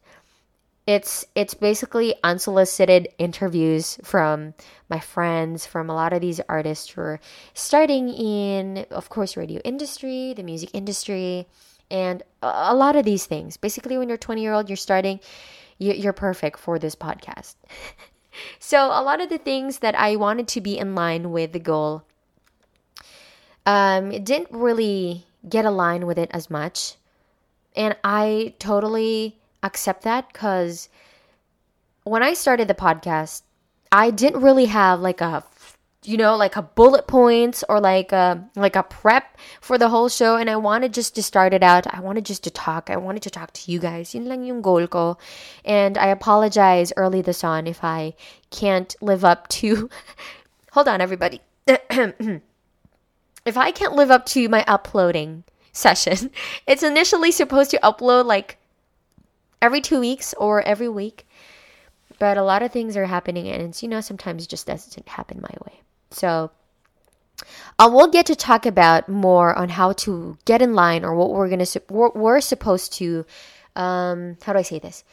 It's 0.87 1.25
it's 1.35 1.55
basically 1.55 2.15
unsolicited 2.23 3.09
interviews 3.19 3.99
from 4.03 4.53
my 4.91 5.01
friends 5.01 5.65
from 5.65 5.89
a 5.89 5.95
lot 5.95 6.13
of 6.13 6.21
these 6.21 6.41
artists 6.49 6.91
who 6.91 7.01
are 7.01 7.21
starting 7.55 8.11
in 8.11 8.85
of 8.91 9.09
course 9.09 9.37
radio 9.37 9.61
industry 9.65 10.35
the 10.37 10.43
music 10.43 10.69
industry 10.75 11.47
and 11.91 12.23
a, 12.43 12.75
lot 12.75 12.97
of 12.97 13.05
these 13.05 13.27
things. 13.27 13.57
Basically 13.57 13.99
when 13.99 14.09
you're 14.09 14.19
20 14.19 14.43
year 14.43 14.53
old 14.53 14.69
you're 14.69 14.77
starting 14.77 15.21
you, 15.79 15.93
you're 15.93 16.13
perfect 16.13 16.59
for 16.59 16.79
this 16.79 16.95
podcast. 16.95 17.55
So 18.59 18.87
a 18.87 18.99
lot 19.01 19.21
of 19.21 19.29
the 19.29 19.39
things 19.39 19.79
that 19.79 19.95
i 19.95 20.17
wanted 20.17 20.49
to 20.49 20.61
be 20.61 20.77
in 20.77 20.97
line 20.97 21.31
with 21.31 21.53
the 21.53 21.61
goal 21.61 22.03
um, 23.65 24.11
didn't 24.11 24.49
really 24.51 25.25
get 25.49 25.65
aligned 25.65 26.09
with 26.09 26.19
it 26.19 26.31
as 26.33 26.51
much. 26.51 26.97
And 27.77 27.97
i 28.03 28.55
totally 28.59 29.39
accept 29.65 30.03
that 30.03 30.33
because 30.33 30.89
when 32.05 32.23
I 32.23 32.35
started 32.35 32.69
the 32.69 32.75
podcast, 32.75 33.43
I 33.91 34.11
didn't 34.11 34.43
really 34.43 34.67
have 34.67 35.01
like 35.01 35.21
a 35.21 35.43
you 36.05 36.19
know 36.19 36.37
like 36.37 36.55
a 36.57 36.63
bullet 36.63 37.07
points 37.07 37.65
or 37.67 37.81
like 37.81 38.13
a 38.13 38.45
like 38.57 38.77
a 38.77 38.83
prep 38.83 39.39
for 39.63 39.79
the 39.79 39.89
whole 39.89 40.11
show 40.11 40.37
and 40.37 40.51
I 40.51 40.57
wanted 40.57 40.93
just 40.93 41.15
to 41.15 41.23
start 41.23 41.55
it 41.55 41.63
out. 41.63 41.87
I 41.93 42.01
wanted 42.01 42.27
just 42.27 42.45
to 42.45 42.51
talk. 42.51 42.91
I 42.91 42.97
wanted 42.97 43.23
to 43.23 43.31
talk 43.31 43.53
to 43.55 43.73
you 43.73 43.79
guys. 43.79 44.15
Lang 44.15 44.45
yung 44.45 44.61
goal 44.61 44.87
ko. 44.87 45.17
And 45.65 45.97
I 45.97 46.09
apologize 46.09 46.93
early 46.97 47.23
this 47.23 47.43
on 47.43 47.67
if 47.67 47.83
I 47.83 48.15
can't 48.51 48.95
live 49.01 49.25
up 49.25 49.49
to 49.61 49.89
hold 50.73 50.89
on 50.89 51.01
everybody. 51.01 51.41
If 53.47 53.59
I 53.59 53.73
can't 53.73 53.93
live 53.93 54.11
up 54.11 54.25
to 54.33 54.49
my 54.49 54.65
uploading 54.67 55.45
session 55.71 56.31
it's 56.67 56.83
initially 56.83 57.31
supposed 57.31 57.71
to 57.71 57.79
upload 57.83 58.25
like 58.25 58.57
every 59.65 59.81
two 59.81 59.99
weeks 60.01 60.35
or 60.35 60.63
every 60.63 60.89
week. 60.89 61.27
But 62.19 62.37
a 62.37 62.43
lot 62.43 62.63
of 62.63 62.71
things 62.71 62.97
are 62.97 63.07
happening, 63.07 63.49
and 63.49 63.63
it's, 63.63 63.83
you 63.83 63.89
know, 63.89 64.01
sometimes 64.01 64.45
it 64.45 64.49
just 64.49 64.67
doesn't 64.67 65.09
happen 65.09 65.41
my 65.41 65.57
way. 65.67 65.81
So, 66.11 66.51
um, 67.79 67.93
we'll 67.93 68.11
get 68.11 68.27
to 68.27 68.37
talk 68.37 68.67
about 68.67 69.09
more 69.09 69.57
on 69.57 69.69
how 69.69 69.93
to 69.93 70.39
get 70.45 70.63
in 70.63 70.75
line 70.75 71.05
or 71.05 71.15
what 71.15 71.31
we're 71.31 71.49
gonna 71.49 71.67
we're, 71.91 72.11
we're 72.11 72.41
supposed 72.41 72.93
to 72.95 73.27
um, 73.75 74.37
how 74.43 74.53
do 74.53 74.59
I 74.61 74.63
say 74.63 74.79
this 74.79 75.05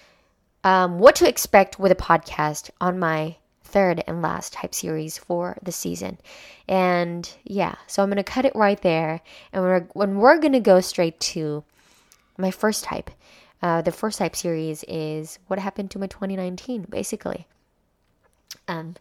um, 0.63 0.99
what 0.99 1.15
to 1.15 1.27
expect 1.27 1.79
with 1.79 1.91
a 1.91 1.95
podcast 1.95 2.69
on 2.79 2.99
my 2.99 3.37
third 3.63 4.03
and 4.05 4.21
last 4.21 4.53
type 4.53 4.75
series 4.75 5.17
for 5.17 5.57
the 5.63 5.71
season 5.71 6.19
and 6.67 7.27
yeah 7.43 7.75
so 7.87 8.03
I'm 8.03 8.09
gonna 8.09 8.23
cut 8.23 8.45
it 8.45 8.55
right 8.55 8.79
there 8.81 9.21
and 9.51 9.63
we're 9.63 9.81
when 9.93 10.17
we're 10.17 10.37
gonna 10.37 10.59
go 10.59 10.81
straight 10.81 11.19
to 11.21 11.63
my 12.37 12.51
first 12.51 12.83
type 12.83 13.09
uh, 13.61 13.81
the 13.81 13.91
first 13.91 14.17
type 14.17 14.35
series 14.35 14.83
is 14.87 15.39
what 15.47 15.59
happened 15.59 15.91
to 15.91 15.99
my 15.99 16.07
2019, 16.07 16.87
basically. 16.89 17.47
Um, 18.67 18.95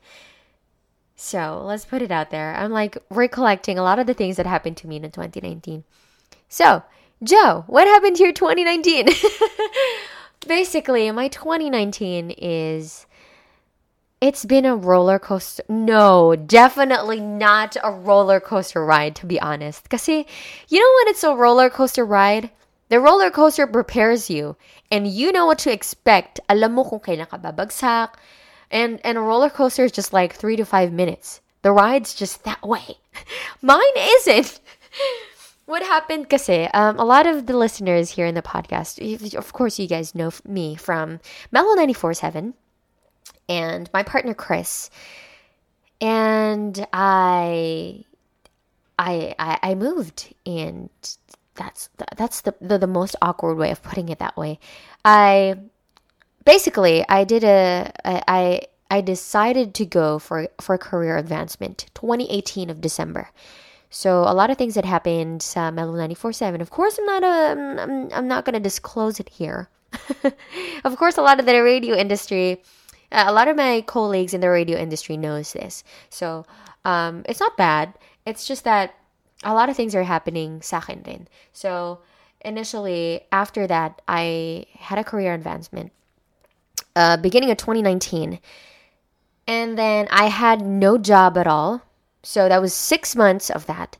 so 1.17 1.63
let's 1.65 1.85
put 1.85 2.03
it 2.03 2.11
out 2.11 2.31
there. 2.31 2.55
I'm 2.55 2.71
like 2.71 2.99
recollecting 3.11 3.79
a 3.79 3.83
lot 3.83 3.99
of 3.99 4.07
the 4.07 4.15
things 4.15 4.37
that 4.37 4.47
happened 4.47 4.77
to 4.79 4.87
me 4.87 4.97
in 4.97 5.03
2019. 5.03 5.85
So, 6.49 6.83
Joe, 7.23 7.65
what 7.67 7.87
happened 7.87 8.17
to 8.17 8.25
your 8.25 8.33
2019? 8.33 9.09
basically, 10.47 11.11
my 11.11 11.29
2019 11.29 12.31
is 12.31 13.07
it's 14.21 14.45
been 14.45 14.67
a 14.67 14.77
roller 14.77 15.19
coaster. 15.19 15.63
No, 15.69 16.37
definitely 16.37 17.21
not 17.21 17.77
a 17.83 17.91
roller 17.91 18.41
coaster 18.41 18.85
ride, 18.85 19.17
to 19.17 19.27
be 19.27 19.41
honest. 19.41 19.83
Because, 19.85 20.07
you 20.09 20.25
know 20.71 20.95
when 20.99 21.09
it's 21.09 21.25
a 21.25 21.35
roller 21.35 21.71
coaster 21.71 22.05
ride? 22.05 22.51
The 22.91 22.99
roller 22.99 23.31
coaster 23.31 23.67
prepares 23.67 24.29
you 24.29 24.57
and 24.91 25.07
you 25.07 25.31
know 25.31 25.47
what 25.47 25.61
to 25.61 25.73
expect. 25.73 26.41
Alam 26.51 26.75
mo 26.75 26.83
kung 26.83 26.99
kailan 26.99 27.31
ka 27.31 27.39
babagsak. 27.39 28.19
And, 28.71 28.99
and 29.07 29.17
a 29.17 29.23
roller 29.23 29.49
coaster 29.51 29.85
is 29.85 29.93
just 29.93 30.13
like 30.13 30.35
three 30.35 30.57
to 30.57 30.67
five 30.67 30.93
minutes. 30.93 31.41
The 31.63 31.71
ride's 31.71 32.15
just 32.15 32.43
that 32.45 32.63
way. 32.67 32.99
Mine 33.63 33.97
isn't. 33.97 34.59
what 35.67 35.83
happened 35.83 36.29
kasi, 36.29 36.67
um, 36.75 36.99
a 36.99 37.05
lot 37.05 37.27
of 37.27 37.47
the 37.47 37.57
listeners 37.57 38.11
here 38.11 38.27
in 38.27 38.35
the 38.35 38.43
podcast, 38.43 38.99
of 39.39 39.53
course 39.53 39.79
you 39.79 39.87
guys 39.87 40.15
know 40.15 40.31
me 40.45 40.75
from 40.75 41.21
Mellow 41.53 41.77
94.7 41.77 42.55
and 43.49 43.91
my 43.95 44.03
partner 44.03 44.35
Chris. 44.35 44.91
And 46.01 46.75
I 46.93 48.05
I, 48.99 49.35
I, 49.39 49.59
I 49.63 49.75
moved 49.77 50.35
and 50.45 50.91
that's 51.61 51.91
that's 52.17 52.41
the, 52.41 52.55
the, 52.61 52.79
the 52.79 52.87
most 52.87 53.15
awkward 53.21 53.57
way 53.57 53.71
of 53.71 53.83
putting 53.83 54.09
it 54.09 54.19
that 54.19 54.37
way. 54.37 54.59
I 55.05 55.57
basically 56.45 57.05
I 57.07 57.25
did 57.25 57.45
a 57.45 57.93
I 58.05 58.63
I 58.91 59.01
decided 59.03 59.75
to 59.75 59.85
go 59.85 60.19
for 60.19 60.49
for 60.61 60.79
career 60.79 61.19
advancement 61.19 61.87
2018 61.95 62.71
of 62.71 62.81
December. 62.81 63.29
So 63.91 64.23
a 64.23 64.33
lot 64.33 64.51
of 64.51 64.57
things 64.57 64.75
that 64.75 64.87
happened 64.87 65.43
sa 65.43 65.71
Mellow 65.71 65.99
94.7. 65.99 66.61
Of 66.63 66.71
course, 66.71 66.97
I'm 66.97 67.07
not 67.07 67.25
a, 67.25 67.83
I'm, 67.83 68.09
I'm 68.13 68.29
not 68.29 68.45
gonna 68.45 68.61
disclose 68.61 69.21
it 69.21 69.29
here. 69.29 69.69
of 70.85 70.97
course, 70.97 71.19
a 71.19 71.23
lot 71.23 71.41
of 71.41 71.47
the 71.47 71.61
radio 71.61 71.97
industry, 71.97 72.63
uh, 73.11 73.25
a 73.27 73.33
lot 73.33 73.49
of 73.49 73.57
my 73.57 73.83
colleagues 73.83 74.33
in 74.33 74.41
the 74.41 74.49
radio 74.49 74.79
industry 74.79 75.17
knows 75.17 75.53
this. 75.53 75.83
So 76.09 76.47
um, 76.85 77.27
it's 77.29 77.41
not 77.41 77.57
bad. 77.59 77.99
It's 78.25 78.47
just 78.47 78.63
that 78.63 78.95
a 79.45 79.55
lot 79.55 79.69
of 79.69 79.77
things 79.77 79.95
are 79.95 80.05
happening 80.05 80.61
sa 80.63 80.79
akin 80.79 81.03
din. 81.03 81.29
So, 81.53 82.01
initially, 82.45 83.23
after 83.33 83.67
that, 83.67 84.03
I 84.09 84.67
had 84.79 84.99
a 84.99 85.05
career 85.05 85.35
advancement. 85.35 85.93
Uh, 86.97 87.17
beginning 87.17 87.51
of 87.51 87.57
2019. 87.57 88.41
And 89.47 89.79
then 89.79 90.09
I 90.11 90.27
had 90.27 90.61
no 90.61 90.99
job 90.99 91.39
at 91.39 91.47
all. 91.47 91.83
So, 92.23 92.49
that 92.49 92.61
was 92.61 92.75
six 92.75 93.17
months 93.17 93.49
of 93.51 93.67
that. 93.67 93.97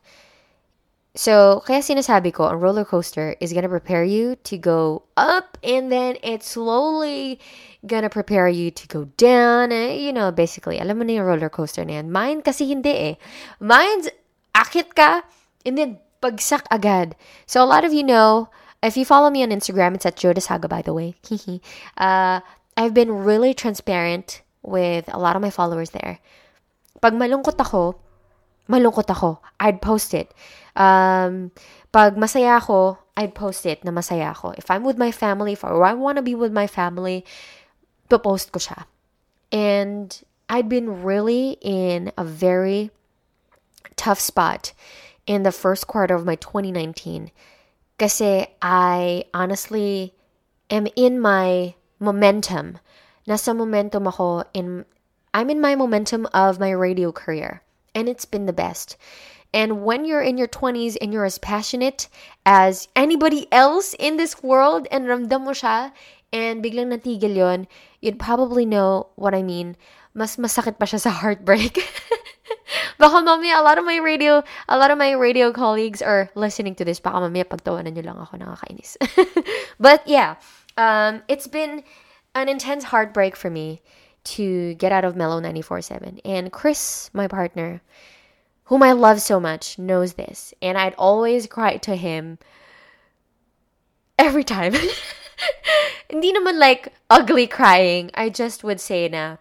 So, 1.11 1.59
kaya 1.67 1.83
sinasabi 1.83 2.31
ko, 2.31 2.47
a 2.47 2.55
roller 2.55 2.85
coaster 2.85 3.35
is 3.43 3.51
gonna 3.51 3.67
prepare 3.67 4.03
you 4.05 4.39
to 4.47 4.55
go 4.55 5.03
up 5.17 5.57
and 5.59 5.91
then 5.91 6.15
it's 6.23 6.55
slowly 6.55 7.35
gonna 7.83 8.07
prepare 8.07 8.47
you 8.47 8.71
to 8.71 8.87
go 8.87 9.03
down. 9.19 9.73
Eh, 9.75 9.99
you 9.99 10.13
know, 10.13 10.31
basically, 10.31 10.79
alam 10.79 10.95
mo 10.95 11.03
na 11.03 11.19
yung 11.19 11.27
roller 11.27 11.51
coaster 11.51 11.83
na 11.83 11.99
yan. 11.99 12.15
Mine 12.15 12.39
kasi 12.39 12.63
hindi 12.63 12.95
eh. 12.95 13.15
Mine's 13.59 14.07
akit 14.55 14.95
ka, 14.95 15.23
and 15.65 15.77
then 15.77 15.99
bagsak 16.21 16.65
agad. 16.71 17.15
So 17.45 17.63
a 17.63 17.67
lot 17.67 17.83
of 17.83 17.93
you 17.93 18.03
know, 18.03 18.49
if 18.83 18.97
you 18.97 19.05
follow 19.05 19.29
me 19.29 19.43
on 19.43 19.49
Instagram, 19.49 19.95
it's 19.95 20.05
at 20.05 20.15
Jodasaga, 20.15 20.69
by 20.69 20.81
the 20.81 20.93
way. 20.93 21.15
uh, 21.97 22.41
I've 22.77 22.93
been 22.93 23.11
really 23.11 23.53
transparent 23.53 24.41
with 24.61 25.09
a 25.13 25.19
lot 25.19 25.35
of 25.35 25.41
my 25.41 25.49
followers 25.49 25.91
there. 25.91 26.19
Pag 27.01 27.13
malungkot 27.13 27.57
ako, 27.57 27.97
malungkot 28.69 29.09
ako. 29.09 29.41
I'd 29.59 29.81
post 29.81 30.13
it. 30.13 30.33
Um, 30.75 31.51
pag 31.91 32.15
masaya 32.15 32.61
ako, 32.61 32.97
I'd 33.17 33.35
post 33.35 33.65
it 33.65 33.83
na 33.83 33.91
masaya 33.91 34.31
ako. 34.31 34.53
If 34.57 34.71
I'm 34.71 34.83
with 34.83 34.97
my 34.97 35.11
family, 35.11 35.53
if 35.53 35.65
I 35.65 35.93
want 35.93 36.17
to 36.17 36.23
be 36.23 36.35
with 36.35 36.53
my 36.53 36.67
family, 36.67 37.25
post 38.09 38.51
ko 38.51 38.59
siya. 38.59 38.85
And 39.51 40.11
I'd 40.49 40.67
been 40.67 41.03
really 41.03 41.57
in 41.61 42.11
a 42.17 42.23
very 42.23 42.91
tough 44.01 44.19
spot 44.19 44.73
in 45.29 45.45
the 45.45 45.53
first 45.53 45.85
quarter 45.85 46.17
of 46.17 46.25
my 46.25 46.33
2019 46.41 47.29
kasi 48.01 48.49
I 48.65 49.29
honestly 49.29 50.17
am 50.73 50.89
in 50.97 51.21
my 51.21 51.77
momentum. 52.01 52.81
Nasa 53.29 53.53
momentum 53.53 54.09
ako 54.09 54.49
in 54.57 54.89
I'm 55.37 55.53
in 55.53 55.61
my 55.61 55.77
momentum 55.77 56.25
of 56.33 56.57
my 56.57 56.73
radio 56.73 57.13
career 57.13 57.61
and 57.93 58.09
it's 58.09 58.25
been 58.25 58.49
the 58.49 58.57
best. 58.57 58.97
And 59.53 59.85
when 59.85 60.09
you're 60.09 60.25
in 60.25 60.41
your 60.41 60.49
20s 60.49 60.97
and 60.97 61.13
you're 61.13 61.29
as 61.29 61.37
passionate 61.37 62.09
as 62.41 62.87
anybody 62.95 63.45
else 63.53 63.93
in 63.99 64.17
this 64.17 64.41
world 64.41 64.87
and 64.89 65.05
ramdam 65.05 65.45
mo 65.45 65.53
siya 65.53 65.93
and 66.33 66.63
biglang 66.63 66.89
natigil 66.89 67.35
yon, 67.35 67.67
you'd 68.01 68.17
probably 68.17 68.65
know 68.65 69.13
what 69.13 69.37
I 69.37 69.43
mean. 69.43 69.77
Mas 70.17 70.41
masakit 70.41 70.79
pa 70.79 70.89
siya 70.89 71.05
sa 71.05 71.13
heartbreak. 71.13 71.77
Baka 72.97 73.21
mamaya, 73.21 73.59
a 73.59 73.63
lot 73.63 73.77
of 73.77 73.85
my 73.85 73.97
radio, 73.97 74.43
a 74.67 74.77
lot 74.77 74.91
of 74.91 74.97
my 74.97 75.11
radio 75.11 75.51
colleagues 75.51 76.01
are 76.01 76.29
listening 76.35 76.75
to 76.75 76.85
this. 76.85 76.99
Baka 76.99 77.19
mamaya 77.19 77.45
pagtawanan 77.45 77.93
nyo 77.93 78.03
lang 78.03 78.17
ako, 78.19 78.37
nakakainis. 78.37 78.97
but 79.79 80.05
yeah, 80.07 80.35
um, 80.77 81.21
it's 81.27 81.47
been 81.47 81.83
an 82.35 82.49
intense 82.49 82.83
heartbreak 82.83 83.35
for 83.35 83.49
me 83.49 83.81
to 84.23 84.75
get 84.75 84.91
out 84.91 85.05
of 85.05 85.15
Mellow 85.15 85.41
94.7. 85.41 86.21
And 86.25 86.51
Chris, 86.51 87.09
my 87.13 87.27
partner, 87.27 87.81
whom 88.65 88.83
I 88.83 88.93
love 88.93 89.21
so 89.21 89.39
much, 89.39 89.77
knows 89.79 90.13
this. 90.13 90.53
And 90.61 90.77
I'd 90.77 90.95
always 90.95 91.47
cry 91.47 91.77
to 91.77 91.95
him 91.95 92.37
every 94.17 94.43
time. 94.43 94.73
Hindi 96.09 96.33
naman 96.33 96.59
like 96.59 96.93
ugly 97.09 97.47
crying. 97.47 98.11
I 98.13 98.29
just 98.29 98.63
would 98.63 98.79
say 98.79 99.09
na, 99.09 99.37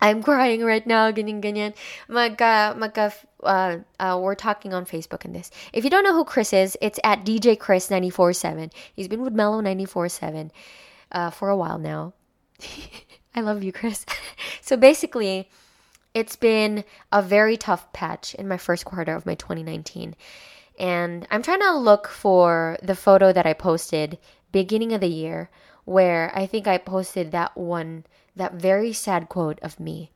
I'm 0.00 0.22
crying 0.22 0.62
right 0.62 0.86
now, 0.86 1.10
ganyan, 1.10 1.40
ganyan. 1.40 1.74
Magka, 2.08 2.76
magka, 2.76 3.14
uh, 3.42 3.78
uh, 3.98 4.18
we're 4.20 4.34
talking 4.34 4.74
on 4.74 4.84
Facebook 4.84 5.24
and 5.24 5.34
this. 5.34 5.50
If 5.72 5.84
you 5.84 5.90
don't 5.90 6.04
know 6.04 6.12
who 6.12 6.24
Chris 6.24 6.52
is, 6.52 6.76
it's 6.82 7.00
at 7.02 7.24
DJ 7.24 7.58
Chris 7.58 7.88
94.7. 7.88 8.72
He's 8.94 9.08
been 9.08 9.22
with 9.22 9.32
Mellow 9.32 9.62
94.7 9.62 10.50
uh, 11.12 11.30
for 11.30 11.48
a 11.48 11.56
while 11.56 11.78
now. 11.78 12.12
I 13.34 13.40
love 13.40 13.62
you, 13.62 13.72
Chris. 13.72 14.04
so 14.60 14.76
basically, 14.76 15.48
it's 16.14 16.36
been 16.36 16.84
a 17.12 17.22
very 17.22 17.56
tough 17.56 17.92
patch 17.92 18.34
in 18.34 18.48
my 18.48 18.56
first 18.56 18.84
quarter 18.84 19.14
of 19.14 19.26
my 19.26 19.34
2019. 19.34 20.14
And 20.78 21.26
I'm 21.30 21.42
trying 21.42 21.60
to 21.60 21.76
look 21.76 22.08
for 22.08 22.78
the 22.82 22.94
photo 22.94 23.32
that 23.32 23.46
I 23.46 23.54
posted 23.54 24.18
beginning 24.52 24.92
of 24.92 25.00
the 25.00 25.08
year 25.08 25.50
where 25.84 26.32
I 26.34 26.46
think 26.46 26.66
I 26.66 26.78
posted 26.78 27.32
that 27.32 27.56
one 27.56 28.04
that 28.36 28.54
very 28.54 28.92
sad 28.92 29.28
quote 29.28 29.58
of 29.62 29.80
me 29.80 30.10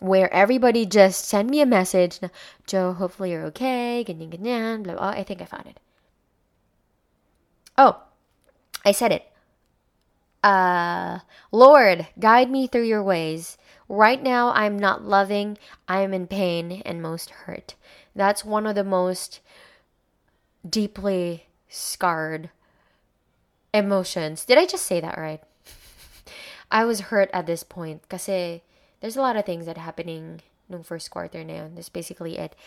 where 0.00 0.32
everybody 0.34 0.84
just 0.84 1.24
sent 1.24 1.48
me 1.48 1.60
a 1.60 1.66
message 1.66 2.20
Joe, 2.66 2.92
hopefully 2.92 3.30
you're 3.30 3.44
okay, 3.46 4.04
ganyan, 4.06 4.30
ganyan, 4.30 4.82
blah, 4.82 4.94
blah. 4.94 5.08
I 5.08 5.22
think 5.22 5.40
I 5.40 5.46
found 5.46 5.66
it. 5.66 5.80
Oh, 7.78 8.02
I 8.84 8.92
said 8.92 9.12
it. 9.12 9.24
Uh, 10.42 11.20
Lord, 11.50 12.06
guide 12.18 12.50
me 12.50 12.66
through 12.66 12.84
your 12.84 13.02
ways. 13.02 13.56
Right 13.88 14.22
now, 14.22 14.50
I'm 14.50 14.78
not 14.78 15.02
loving, 15.02 15.56
I'm 15.88 16.12
in 16.12 16.26
pain 16.26 16.82
and 16.84 17.00
most 17.00 17.30
hurt. 17.30 17.74
That's 18.14 18.44
one 18.44 18.66
of 18.66 18.74
the 18.74 18.84
most 18.84 19.40
deeply 20.68 21.46
scarred 21.68 22.50
emotions. 23.72 24.44
Did 24.44 24.58
I 24.58 24.66
just 24.66 24.86
say 24.86 25.00
that 25.00 25.18
right? 25.18 25.42
I 26.74 26.82
was 26.82 27.14
hurt 27.14 27.30
at 27.30 27.46
this 27.46 27.62
point 27.62 28.02
kasi 28.10 28.66
there's 28.98 29.14
a 29.14 29.22
lot 29.22 29.38
of 29.38 29.46
things 29.46 29.70
that 29.70 29.78
happening 29.78 30.42
nung 30.66 30.82
first 30.82 31.14
quarter 31.14 31.46
na 31.46 31.62
yun. 31.62 31.78
That's 31.78 31.88
basically 31.88 32.34
it. 32.34 32.58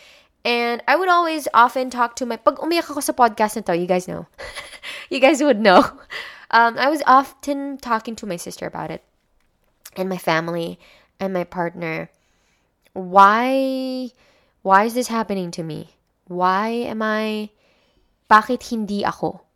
And 0.47 0.81
I 0.87 0.95
would 0.95 1.09
always 1.09 1.47
often 1.53 1.89
talk 1.89 2.15
to 2.17 2.25
my... 2.25 2.39
Pag 2.39 2.63
umiyak 2.63 2.87
ako 2.87 3.03
sa 3.03 3.11
podcast 3.11 3.59
na 3.59 3.67
to, 3.67 3.75
you 3.75 3.83
guys 3.83 4.07
know. 4.07 4.31
you 5.11 5.19
guys 5.19 5.43
would 5.43 5.59
know. 5.59 5.83
Um, 6.47 6.79
I 6.79 6.87
was 6.87 7.03
often 7.03 7.75
talking 7.75 8.15
to 8.23 8.29
my 8.29 8.39
sister 8.39 8.63
about 8.63 8.91
it. 8.91 9.03
And 9.99 10.07
my 10.07 10.15
family 10.15 10.79
and 11.19 11.33
my 11.33 11.43
partner. 11.43 12.07
Why... 12.93 14.15
Why 14.63 14.87
is 14.87 14.95
this 14.95 15.11
happening 15.11 15.51
to 15.59 15.63
me? 15.67 15.99
Why 16.31 16.69
am 16.87 17.03
I... 17.03 17.51
Bakit 18.31 18.63
hindi 18.71 19.03
ako? 19.03 19.47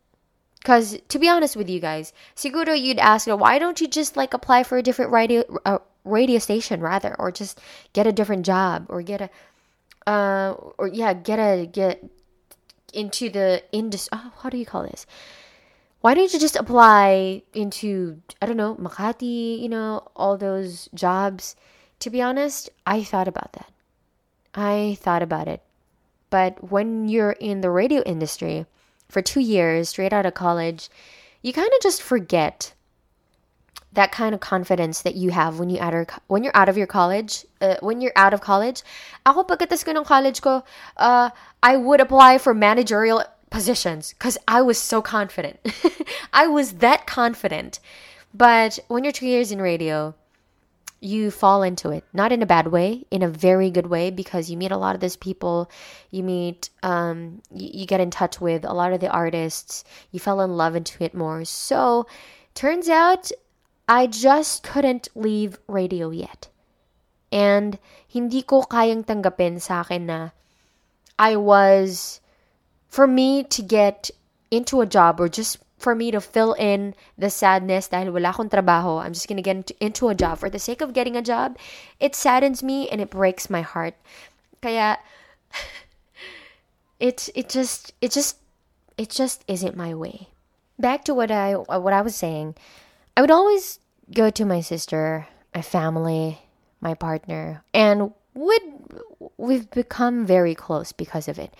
Because 0.62 1.00
to 1.10 1.18
be 1.18 1.27
honest 1.27 1.56
with 1.56 1.70
you 1.70 1.80
guys, 1.80 2.13
siguro 2.36 2.80
you'd 2.80 3.00
ask, 3.00 3.25
why 3.27 3.58
don't 3.58 3.82
you 3.82 3.88
just 3.88 4.15
like 4.15 4.34
apply 4.34 4.63
for 4.63 4.77
a 4.77 4.84
different 4.84 5.12
radio 5.12 5.44
uh, 5.65 5.80
radio 6.06 6.38
station 6.38 6.82
rather, 6.82 7.15
or 7.18 7.32
just 7.32 7.60
get 7.94 8.06
a 8.06 8.12
different 8.12 8.46
job, 8.46 8.86
or 8.89 9.01
get 9.01 9.22
a, 9.22 9.30
uh, 10.06 10.53
or 10.77 10.88
yeah, 10.88 11.13
get 11.13 11.39
a 11.39 11.65
get 11.65 12.06
into 12.94 13.30
the 13.30 13.63
industry. 13.72 14.10
Oh, 14.13 14.32
how 14.44 14.50
do 14.50 14.58
you 14.58 14.65
call 14.65 14.84
this? 14.84 15.08
Why 16.01 16.13
don't 16.13 16.32
you 16.32 16.39
just 16.39 16.56
apply 16.56 17.41
into 17.53 18.22
I 18.39 18.46
don't 18.46 18.58
know 18.58 18.75
Makati, 18.75 19.60
you 19.60 19.70
know, 19.70 20.08
all 20.15 20.38
those 20.38 20.89
jobs? 20.94 21.56
To 22.01 22.10
be 22.10 22.22
honest, 22.22 22.70
I 22.86 23.03
thought 23.03 23.27
about 23.27 23.53
that. 23.53 23.72
I 24.53 24.98
thought 25.01 25.24
about 25.24 25.48
it. 25.48 25.62
But 26.30 26.72
when 26.72 27.10
you're 27.10 27.32
in 27.34 27.62
the 27.62 27.70
radio 27.70 28.01
industry 28.03 28.65
for 29.12 29.22
two 29.22 29.41
years, 29.41 29.89
straight 29.89 30.13
out 30.13 30.25
of 30.25 30.34
college, 30.34 30.89
you 31.41 31.51
kind 31.51 31.68
of 31.68 31.82
just 31.82 32.01
forget 32.01 32.74
that 33.94 34.12
kind 34.12 34.34
of 34.34 34.39
confidence 34.39 35.01
that 35.01 35.15
you 35.15 35.32
have 35.32 35.60
when 35.60 35.70
you 35.70 35.77
out 35.80 35.94
of, 35.94 36.08
when 36.27 36.44
you're 36.44 36.56
out 36.56 36.70
of 36.70 36.77
your 36.77 36.88
college, 36.88 37.46
uh, 37.60 37.75
when 37.82 38.00
you're 38.00 38.15
out 38.15 38.34
of 38.34 38.39
college. 38.39 38.84
Ako 39.25 39.44
pagkatas 39.44 39.84
ko 39.84 39.91
ng 39.91 40.06
college 40.06 40.41
ko, 40.41 40.63
uh, 40.96 41.30
I 41.62 41.75
would 41.75 42.00
apply 42.00 42.38
for 42.38 42.53
managerial 42.53 43.24
positions 43.50 44.13
because 44.13 44.38
I 44.48 44.62
was 44.62 44.77
so 44.77 45.01
confident. 45.01 45.60
I 46.34 46.48
was 46.48 46.80
that 46.80 47.06
confident. 47.06 47.80
But 48.34 48.80
when 48.88 49.03
you're 49.03 49.12
two 49.12 49.27
years 49.27 49.51
in 49.51 49.62
radio, 49.62 50.15
you 51.01 51.31
fall 51.31 51.63
into 51.63 51.89
it. 51.89 52.05
Not 52.13 52.31
in 52.31 52.41
a 52.41 52.46
bad 52.46 52.67
way 52.67 53.05
in 53.10 53.24
a 53.24 53.27
very 53.27 53.72
good 53.72 53.88
way 53.88 54.12
because 54.12 54.50
you 54.50 54.55
meet 54.55 54.72
a 54.72 54.77
lot 54.77 54.93
of 54.96 55.01
these 55.01 55.15
people. 55.15 55.70
You 56.12 56.24
meet 56.24 56.70
um, 56.84 57.41
you, 57.51 57.81
you 57.81 57.86
get 57.86 58.00
in 58.00 58.12
touch 58.12 58.39
with 58.39 58.63
a 58.63 58.74
lot 58.74 58.93
of 58.93 59.01
the 59.01 59.10
artists. 59.10 59.83
You 60.11 60.20
fell 60.20 60.42
in 60.42 60.55
love 60.55 60.75
into 60.75 61.03
it 61.03 61.14
more. 61.14 61.44
So 61.44 62.05
turns 62.53 62.87
out 62.87 63.31
i 63.90 64.07
just 64.07 64.64
couldn't 64.64 65.09
leave 65.16 65.57
radio 65.68 66.11
yet. 66.11 66.48
And 67.31 67.79
hindi 68.07 68.44
ko 68.44 68.64
kayang 68.64 69.03
tanggapin 69.03 69.59
sa 69.59 69.81
akin 69.81 70.05
na 70.05 70.29
i 71.18 71.35
was 71.35 72.22
for 72.87 73.07
me 73.07 73.44
to 73.55 73.61
get 73.64 74.11
into 74.51 74.81
a 74.81 74.85
job 74.85 75.20
or 75.20 75.27
just 75.27 75.57
for 75.81 75.96
me 75.96 76.11
to 76.11 76.22
fill 76.22 76.53
in 76.53 76.94
the 77.17 77.29
sadness 77.29 77.89
dahil 77.89 78.13
wala 78.13 78.29
akong 78.29 78.50
trabaho. 78.50 79.01
I'm 79.01 79.13
just 79.13 79.27
gonna 79.27 79.41
get 79.41 79.72
into 79.81 80.07
a 80.09 80.15
job 80.15 80.37
for 80.37 80.50
the 80.50 80.61
sake 80.61 80.79
of 80.81 80.94
getting 80.94 81.17
a 81.17 81.25
job. 81.25 81.57
It 82.00 82.15
saddens 82.15 82.61
me 82.61 82.87
and 82.89 83.01
it 83.01 83.09
breaks 83.09 83.50
my 83.50 83.65
heart. 83.65 83.98
Kaya 84.61 85.01
it 87.00 87.29
it 87.33 87.50
just 87.50 87.91
it 88.00 88.13
just 88.13 88.37
it 88.98 89.09
just 89.09 89.44
isn't 89.50 89.75
my 89.75 89.98
way. 89.98 90.29
Back 90.77 91.03
to 91.09 91.13
what 91.13 91.33
I 91.33 91.57
what 91.57 91.94
I 91.94 92.05
was 92.05 92.15
saying. 92.15 92.55
I 93.17 93.22
would 93.22 93.33
always 93.33 93.81
go 94.13 94.29
to 94.29 94.46
my 94.46 94.61
sister, 94.61 95.27
my 95.53 95.61
family, 95.61 96.39
my 96.79 96.94
partner, 96.94 97.65
and 97.74 98.13
would 98.33 98.63
we've 99.37 99.70
become 99.72 100.25
very 100.25 100.55
close 100.55 100.91
because 100.91 101.27
of 101.27 101.39
it. 101.39 101.53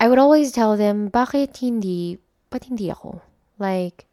I 0.00 0.08
would 0.08 0.18
always 0.18 0.52
tell 0.52 0.76
them, 0.76 1.08
bakit 1.08 1.56
hindi 1.56 2.18
ba't 2.54 2.70
hindi 2.70 2.86
ako? 2.86 3.18
Like, 3.58 4.06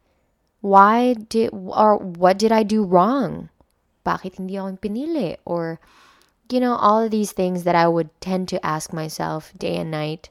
why 0.58 1.14
did, 1.14 1.54
or 1.54 1.96
what 2.02 2.42
did 2.42 2.50
I 2.50 2.66
do 2.66 2.82
wrong? 2.82 3.54
Bakit 4.02 4.42
hindi 4.42 4.58
ako 4.58 4.82
pinili? 4.82 5.38
Or, 5.46 5.78
you 6.50 6.58
know, 6.58 6.74
all 6.74 7.06
of 7.06 7.14
these 7.14 7.30
things 7.30 7.62
that 7.62 7.78
I 7.78 7.86
would 7.86 8.10
tend 8.18 8.50
to 8.50 8.66
ask 8.66 8.90
myself 8.90 9.54
day 9.54 9.78
and 9.78 9.94
night. 9.94 10.26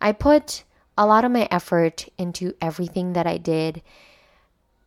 I 0.00 0.12
put 0.12 0.64
a 0.96 1.04
lot 1.04 1.28
of 1.28 1.32
my 1.32 1.46
effort 1.52 2.08
into 2.16 2.56
everything 2.60 3.12
that 3.12 3.26
I 3.28 3.36
did. 3.36 3.82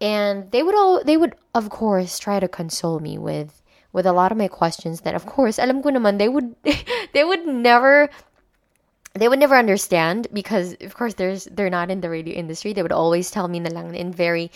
And 0.01 0.49
they 0.49 0.63
would 0.63 0.75
all, 0.75 1.03
they 1.03 1.17
would, 1.17 1.35
of 1.53 1.69
course, 1.69 2.17
try 2.17 2.39
to 2.39 2.47
console 2.47 2.99
me 2.99 3.17
with, 3.17 3.61
with 3.93 4.05
a 4.05 4.13
lot 4.13 4.31
of 4.31 4.37
my 4.37 4.47
questions 4.47 5.01
that, 5.01 5.13
of 5.13 5.25
course, 5.25 5.59
alam 5.59 5.83
ko 5.83 5.89
naman, 5.89 6.17
they 6.17 6.29
would, 6.29 6.55
they 7.13 7.23
would 7.23 7.45
never 7.45 8.09
they 9.13 9.27
would 9.27 9.39
never 9.39 9.55
understand 9.55 10.27
because 10.31 10.75
of 10.81 10.95
course 10.95 11.15
there's 11.15 11.45
they're 11.45 11.69
not 11.69 11.89
in 11.89 12.01
the 12.01 12.09
radio 12.09 12.35
industry. 12.35 12.73
They 12.73 12.83
would 12.83 12.91
always 12.91 13.31
tell 13.31 13.47
me 13.47 13.59
na 13.59 13.69
lang 13.69 13.95
in 13.95 14.13
very 14.13 14.51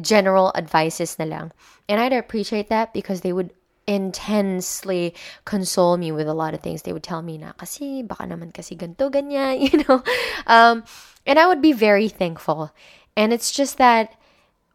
general 0.00 0.52
advices 0.54 1.18
na 1.18 1.24
lang. 1.24 1.52
And 1.88 2.00
i'd 2.00 2.12
appreciate 2.12 2.68
that 2.68 2.92
because 2.92 3.22
they 3.22 3.32
would 3.32 3.52
intensely 3.86 5.14
console 5.44 5.96
me 5.96 6.12
with 6.12 6.28
a 6.28 6.34
lot 6.34 6.54
of 6.54 6.60
things. 6.60 6.82
They 6.82 6.92
would 6.92 7.02
tell 7.02 7.22
me 7.22 7.38
na 7.38 7.52
kasi 7.52 8.02
baka 8.02 8.24
naman 8.24 8.52
kasi 8.52 8.76
ganto 8.76 9.10
ganyan 9.10 9.60
you 9.72 9.84
know? 9.84 10.04
Um, 10.46 10.84
and 11.26 11.38
i 11.38 11.46
would 11.46 11.62
be 11.62 11.72
very 11.72 12.08
thankful. 12.08 12.72
And 13.16 13.32
it's 13.32 13.52
just 13.52 13.78
that 13.78 14.12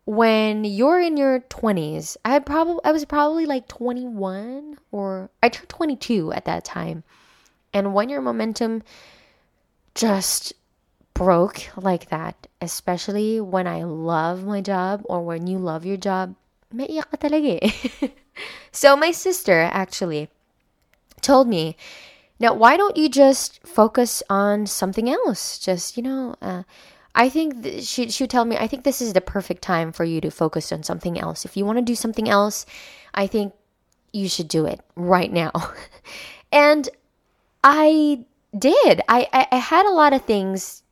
when 0.05 0.65
you're 0.65 0.99
in 0.99 1.17
your 1.17 1.41
20s 1.53 2.17
i 2.25 2.39
probably 2.39 2.81
i 2.83 2.91
was 2.91 3.05
probably 3.05 3.45
like 3.45 3.67
21 3.67 4.79
or 4.89 5.29
i 5.43 5.49
turned 5.49 5.69
22 5.69 6.33
at 6.33 6.45
that 6.45 6.65
time. 6.65 7.03
And 7.73 7.93
when 7.93 8.09
your 8.09 8.21
momentum 8.21 8.81
just 9.99 10.53
broke 11.13 11.67
like 11.75 12.09
that, 12.09 12.47
especially 12.61 13.41
when 13.41 13.67
I 13.67 13.83
love 13.83 14.45
my 14.45 14.61
job 14.61 15.01
or 15.03 15.21
when 15.21 15.45
you 15.45 15.57
love 15.57 15.85
your 15.85 15.97
job, 15.97 16.35
eh. 16.79 17.71
so 18.71 18.95
my 18.95 19.11
sister 19.11 19.59
actually 19.59 20.29
told 21.19 21.49
me, 21.49 21.75
now 22.39 22.53
why 22.53 22.77
don't 22.77 22.95
you 22.95 23.09
just 23.09 23.59
focus 23.67 24.23
on 24.29 24.65
something 24.65 25.09
else? 25.09 25.59
Just, 25.59 25.97
you 25.97 26.03
know, 26.03 26.35
uh, 26.41 26.63
I 27.13 27.27
think 27.27 27.63
th- 27.63 27.83
she 27.83 28.09
she 28.09 28.23
would 28.23 28.29
tell 28.29 28.45
me 28.45 28.55
I 28.55 28.67
think 28.67 28.85
this 28.85 29.01
is 29.01 29.11
the 29.11 29.19
perfect 29.19 29.61
time 29.61 29.91
for 29.91 30.05
you 30.05 30.21
to 30.21 30.31
focus 30.31 30.71
on 30.71 30.83
something 30.83 31.19
else. 31.19 31.43
If 31.43 31.57
you 31.57 31.65
want 31.65 31.77
to 31.77 31.83
do 31.83 31.95
something 31.95 32.29
else, 32.29 32.65
I 33.13 33.27
think 33.27 33.51
you 34.13 34.29
should 34.29 34.47
do 34.47 34.65
it 34.65 34.79
right 34.95 35.31
now. 35.31 35.51
and 36.53 36.87
I 37.61 38.23
did. 38.57 39.01
I, 39.07 39.27
I, 39.31 39.47
I 39.51 39.57
had 39.57 39.85
a 39.85 39.93
lot 39.93 40.13
of 40.13 40.25
things 40.25 40.83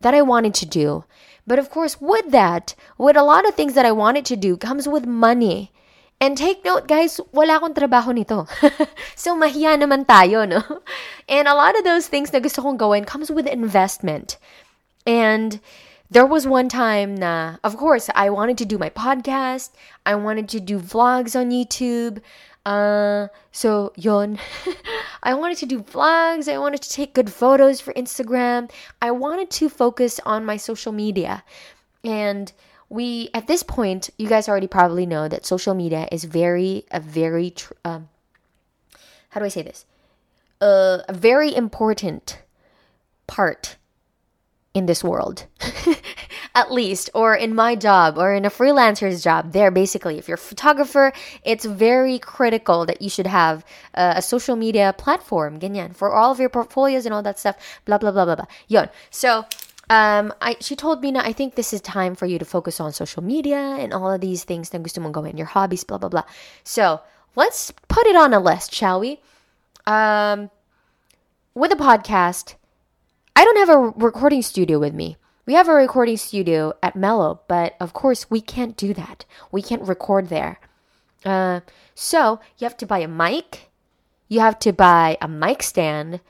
that 0.00 0.14
I 0.14 0.22
wanted 0.22 0.54
to 0.54 0.66
do. 0.66 1.04
But 1.46 1.58
of 1.58 1.70
course, 1.70 2.00
with 2.00 2.30
that, 2.30 2.74
with 2.98 3.16
a 3.16 3.22
lot 3.22 3.48
of 3.48 3.54
things 3.54 3.74
that 3.74 3.86
I 3.86 3.92
wanted 3.92 4.24
to 4.26 4.36
do, 4.36 4.56
comes 4.56 4.86
with 4.86 5.06
money. 5.06 5.72
And 6.20 6.36
take 6.36 6.64
note, 6.64 6.86
guys, 6.86 7.18
wala 7.32 7.56
akong 7.56 7.72
trabaho 7.72 8.12
nito. 8.12 8.44
so, 9.16 9.34
mahiya 9.34 9.80
naman 9.80 10.04
tayo, 10.04 10.44
no? 10.44 10.60
And 11.28 11.48
a 11.48 11.54
lot 11.54 11.78
of 11.78 11.84
those 11.84 12.08
things 12.08 12.32
na 12.32 12.40
gusto 12.40 12.60
kong 12.60 12.76
gawin 12.76 13.08
comes 13.08 13.32
with 13.32 13.48
investment. 13.48 14.36
And 15.06 15.60
there 16.10 16.26
was 16.26 16.46
one 16.46 16.68
time 16.68 17.16
na, 17.16 17.56
of 17.64 17.78
course, 17.78 18.10
I 18.14 18.28
wanted 18.28 18.58
to 18.58 18.66
do 18.66 18.76
my 18.76 18.90
podcast. 18.90 19.70
I 20.04 20.14
wanted 20.14 20.48
to 20.50 20.60
do 20.60 20.78
vlogs 20.78 21.38
on 21.38 21.50
YouTube. 21.50 22.20
Uh, 22.66 23.28
so 23.52 23.92
yon. 23.96 24.38
I 25.22 25.34
wanted 25.34 25.58
to 25.58 25.66
do 25.66 25.80
vlogs. 25.80 26.50
I 26.50 26.58
wanted 26.58 26.82
to 26.82 26.90
take 26.90 27.14
good 27.14 27.32
photos 27.32 27.80
for 27.80 27.92
Instagram. 27.94 28.70
I 29.02 29.10
wanted 29.10 29.50
to 29.50 29.68
focus 29.68 30.20
on 30.24 30.44
my 30.44 30.56
social 30.56 30.92
media. 30.92 31.44
And 32.04 32.52
we 32.88 33.30
at 33.34 33.46
this 33.46 33.62
point, 33.62 34.10
you 34.18 34.28
guys 34.28 34.48
already 34.48 34.66
probably 34.66 35.06
know 35.06 35.28
that 35.28 35.46
social 35.46 35.74
media 35.74 36.08
is 36.10 36.24
very 36.24 36.84
a 36.90 37.00
very 37.00 37.50
tr- 37.50 37.74
um, 37.84 38.08
how 39.30 39.40
do 39.40 39.46
I 39.46 39.48
say 39.48 39.62
this? 39.62 39.86
Uh, 40.60 40.98
a 41.08 41.12
very 41.12 41.54
important 41.54 42.42
part 43.26 43.76
in 44.74 44.86
this 44.86 45.02
world. 45.02 45.46
At 46.54 46.72
least, 46.72 47.10
or 47.14 47.34
in 47.34 47.54
my 47.54 47.76
job, 47.76 48.18
or 48.18 48.34
in 48.34 48.44
a 48.44 48.50
freelancer's 48.50 49.22
job, 49.22 49.52
there 49.52 49.70
basically, 49.70 50.18
if 50.18 50.26
you're 50.26 50.34
a 50.34 50.38
photographer, 50.38 51.12
it's 51.44 51.64
very 51.64 52.18
critical 52.18 52.86
that 52.86 53.00
you 53.00 53.08
should 53.08 53.28
have 53.28 53.64
uh, 53.94 54.14
a 54.16 54.22
social 54.22 54.56
media 54.56 54.92
platform, 54.98 55.60
ganyan, 55.60 55.94
for 55.94 56.12
all 56.12 56.32
of 56.32 56.40
your 56.40 56.48
portfolios 56.48 57.06
and 57.06 57.14
all 57.14 57.22
that 57.22 57.38
stuff, 57.38 57.56
blah, 57.84 57.98
blah, 57.98 58.10
blah, 58.10 58.24
blah, 58.24 58.34
blah. 58.34 58.46
Yon. 58.66 58.88
So, 59.10 59.46
um, 59.90 60.34
I, 60.40 60.56
she 60.60 60.74
told 60.74 61.02
me 61.02 61.12
na 61.12 61.20
I 61.20 61.32
think 61.32 61.54
this 61.54 61.72
is 61.72 61.80
time 61.80 62.14
for 62.14 62.26
you 62.26 62.38
to 62.38 62.44
focus 62.44 62.80
on 62.80 62.92
social 62.92 63.22
media 63.22 63.58
and 63.78 63.92
all 63.92 64.10
of 64.10 64.20
these 64.20 64.44
things 64.44 64.72
na 64.72 64.78
gusto 64.80 65.00
mong 65.00 65.12
gawin, 65.12 65.36
your 65.36 65.46
hobbies, 65.46 65.84
blah, 65.84 65.98
blah, 65.98 66.08
blah. 66.08 66.24
So, 66.64 67.00
let's 67.36 67.70
put 67.86 68.06
it 68.06 68.16
on 68.16 68.34
a 68.34 68.40
list, 68.40 68.74
shall 68.74 68.98
we? 68.98 69.20
Um, 69.86 70.50
with 71.54 71.70
a 71.72 71.76
podcast, 71.76 72.54
I 73.34 73.44
don't 73.44 73.58
have 73.58 73.70
a 73.70 73.78
recording 73.98 74.42
studio 74.42 74.78
with 74.78 74.94
me. 74.94 75.16
We 75.50 75.56
have 75.56 75.66
a 75.66 75.74
recording 75.74 76.16
studio 76.16 76.74
at 76.80 76.94
Mellow, 76.94 77.40
but 77.48 77.74
of 77.80 77.92
course 77.92 78.30
we 78.30 78.40
can't 78.40 78.76
do 78.76 78.94
that. 78.94 79.24
We 79.50 79.62
can't 79.62 79.82
record 79.82 80.28
there. 80.28 80.60
Uh, 81.24 81.58
so 81.92 82.38
you 82.56 82.66
have 82.66 82.76
to 82.76 82.86
buy 82.86 83.00
a 83.00 83.08
mic, 83.08 83.68
you 84.28 84.38
have 84.38 84.60
to 84.60 84.72
buy 84.72 85.18
a 85.20 85.26
mic 85.26 85.64
stand, 85.64 86.20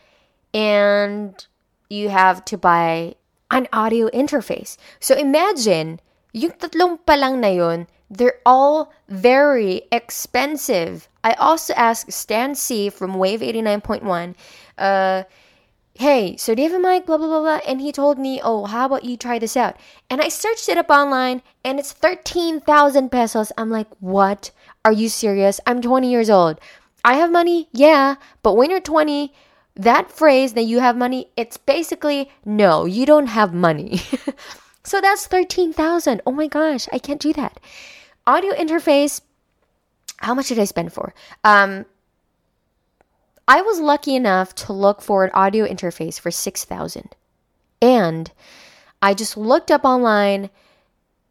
and 0.54 1.36
you 1.90 2.08
have 2.08 2.46
to 2.46 2.56
buy 2.56 3.14
an 3.50 3.68
audio 3.74 4.08
interface. 4.08 4.78
So 5.00 5.14
imagine, 5.14 6.00
yung 6.32 6.52
tatlong 6.52 7.04
pa 7.04 7.12
lang 7.12 7.42
na 7.42 7.48
yun, 7.48 7.88
they're 8.08 8.40
all 8.46 8.90
very 9.10 9.82
expensive. 9.92 11.10
I 11.22 11.34
also 11.34 11.74
asked 11.74 12.10
Stan 12.10 12.54
C 12.54 12.88
from 12.88 13.20
Wave 13.20 13.40
89.1, 13.40 14.34
uh, 14.78 15.24
hey, 16.00 16.34
so 16.38 16.54
a 16.54 16.56
mic? 16.56 17.04
Blah, 17.04 17.18
blah, 17.18 17.26
blah, 17.26 17.40
blah. 17.40 17.60
And 17.68 17.78
he 17.78 17.92
told 17.92 18.18
me, 18.18 18.40
oh, 18.42 18.64
how 18.64 18.86
about 18.86 19.04
you 19.04 19.18
try 19.18 19.38
this 19.38 19.54
out? 19.54 19.76
And 20.08 20.22
I 20.22 20.28
searched 20.28 20.70
it 20.70 20.78
up 20.78 20.88
online 20.88 21.42
and 21.62 21.78
it's 21.78 21.92
13,000 21.92 23.10
pesos. 23.10 23.52
I'm 23.58 23.68
like, 23.68 23.86
what? 24.00 24.50
Are 24.82 24.92
you 24.92 25.10
serious? 25.10 25.60
I'm 25.66 25.82
20 25.82 26.10
years 26.10 26.30
old. 26.30 26.58
I 27.04 27.14
have 27.14 27.30
money, 27.30 27.68
yeah, 27.72 28.14
but 28.42 28.56
when 28.56 28.70
you're 28.70 28.80
20, 28.80 29.32
that 29.76 30.10
phrase 30.10 30.54
that 30.54 30.62
you 30.62 30.80
have 30.80 30.96
money, 30.96 31.28
it's 31.36 31.58
basically 31.58 32.30
no, 32.46 32.86
you 32.86 33.04
don't 33.04 33.26
have 33.26 33.52
money. 33.52 34.00
so 34.84 35.02
that's 35.02 35.26
13,000. 35.26 36.22
Oh 36.24 36.32
my 36.32 36.46
gosh, 36.46 36.88
I 36.94 36.98
can't 36.98 37.20
do 37.20 37.34
that. 37.34 37.60
Audio 38.26 38.52
interface, 38.52 39.20
how 40.16 40.32
much 40.32 40.48
did 40.48 40.58
I 40.58 40.64
spend 40.64 40.94
for? 40.94 41.12
Um, 41.44 41.84
I 43.50 43.62
was 43.62 43.80
lucky 43.80 44.14
enough 44.14 44.54
to 44.66 44.72
look 44.72 45.02
for 45.02 45.24
an 45.24 45.32
audio 45.34 45.66
interface 45.66 46.20
for 46.20 46.30
6,000. 46.30 47.16
And 47.82 48.30
I 49.02 49.12
just 49.12 49.36
looked 49.36 49.72
up 49.72 49.84
online 49.84 50.50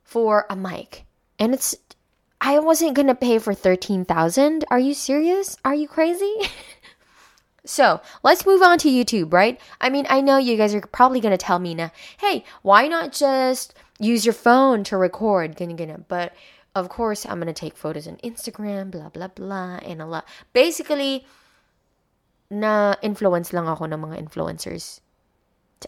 for 0.04 0.46
a 0.50 0.56
mic. 0.58 1.06
And 1.40 1.54
it's 1.54 1.78
I 2.42 2.60
wasn't 2.60 2.96
going 2.96 3.08
to 3.08 3.16
pay 3.16 3.40
for 3.40 3.54
13,000. 3.54 4.66
Are 4.70 4.80
you 4.80 4.94
serious? 4.94 5.56
Are 5.64 5.74
you 5.74 5.88
crazy? 5.88 6.36
so, 7.66 8.02
let's 8.22 8.46
move 8.46 8.64
on 8.64 8.80
to 8.80 8.90
YouTube, 8.90 9.32
right? 9.32 9.58
I 9.80 9.90
mean, 9.90 10.06
I 10.10 10.20
know 10.20 10.38
you 10.38 10.58
guys 10.58 10.76
are 10.76 10.82
probably 10.82 11.22
going 11.22 11.32
to 11.32 11.38
tell 11.38 11.60
me 11.60 11.74
now, 11.74 11.90
"Hey, 12.18 12.44
why 12.64 12.90
not 12.90 13.14
just 13.14 13.76
use 13.98 14.26
your 14.26 14.34
phone 14.34 14.84
to 14.86 14.98
record?" 14.98 15.56
But 16.10 16.36
of 16.76 16.90
course, 16.90 17.26
I'm 17.26 17.40
going 17.40 17.48
to 17.48 17.54
take 17.54 17.78
photos 17.78 18.10
on 18.10 18.18
Instagram, 18.18 18.92
blah 18.92 19.08
blah 19.08 19.30
blah, 19.30 19.78
and 19.78 20.02
a 20.02 20.06
lot. 20.06 20.28
Basically, 20.52 21.26
na 22.50 22.96
influence 23.02 23.54
lang 23.54 23.70
ako 23.70 23.86
ng 23.86 24.02
mga 24.02 24.18
influencers. 24.18 25.02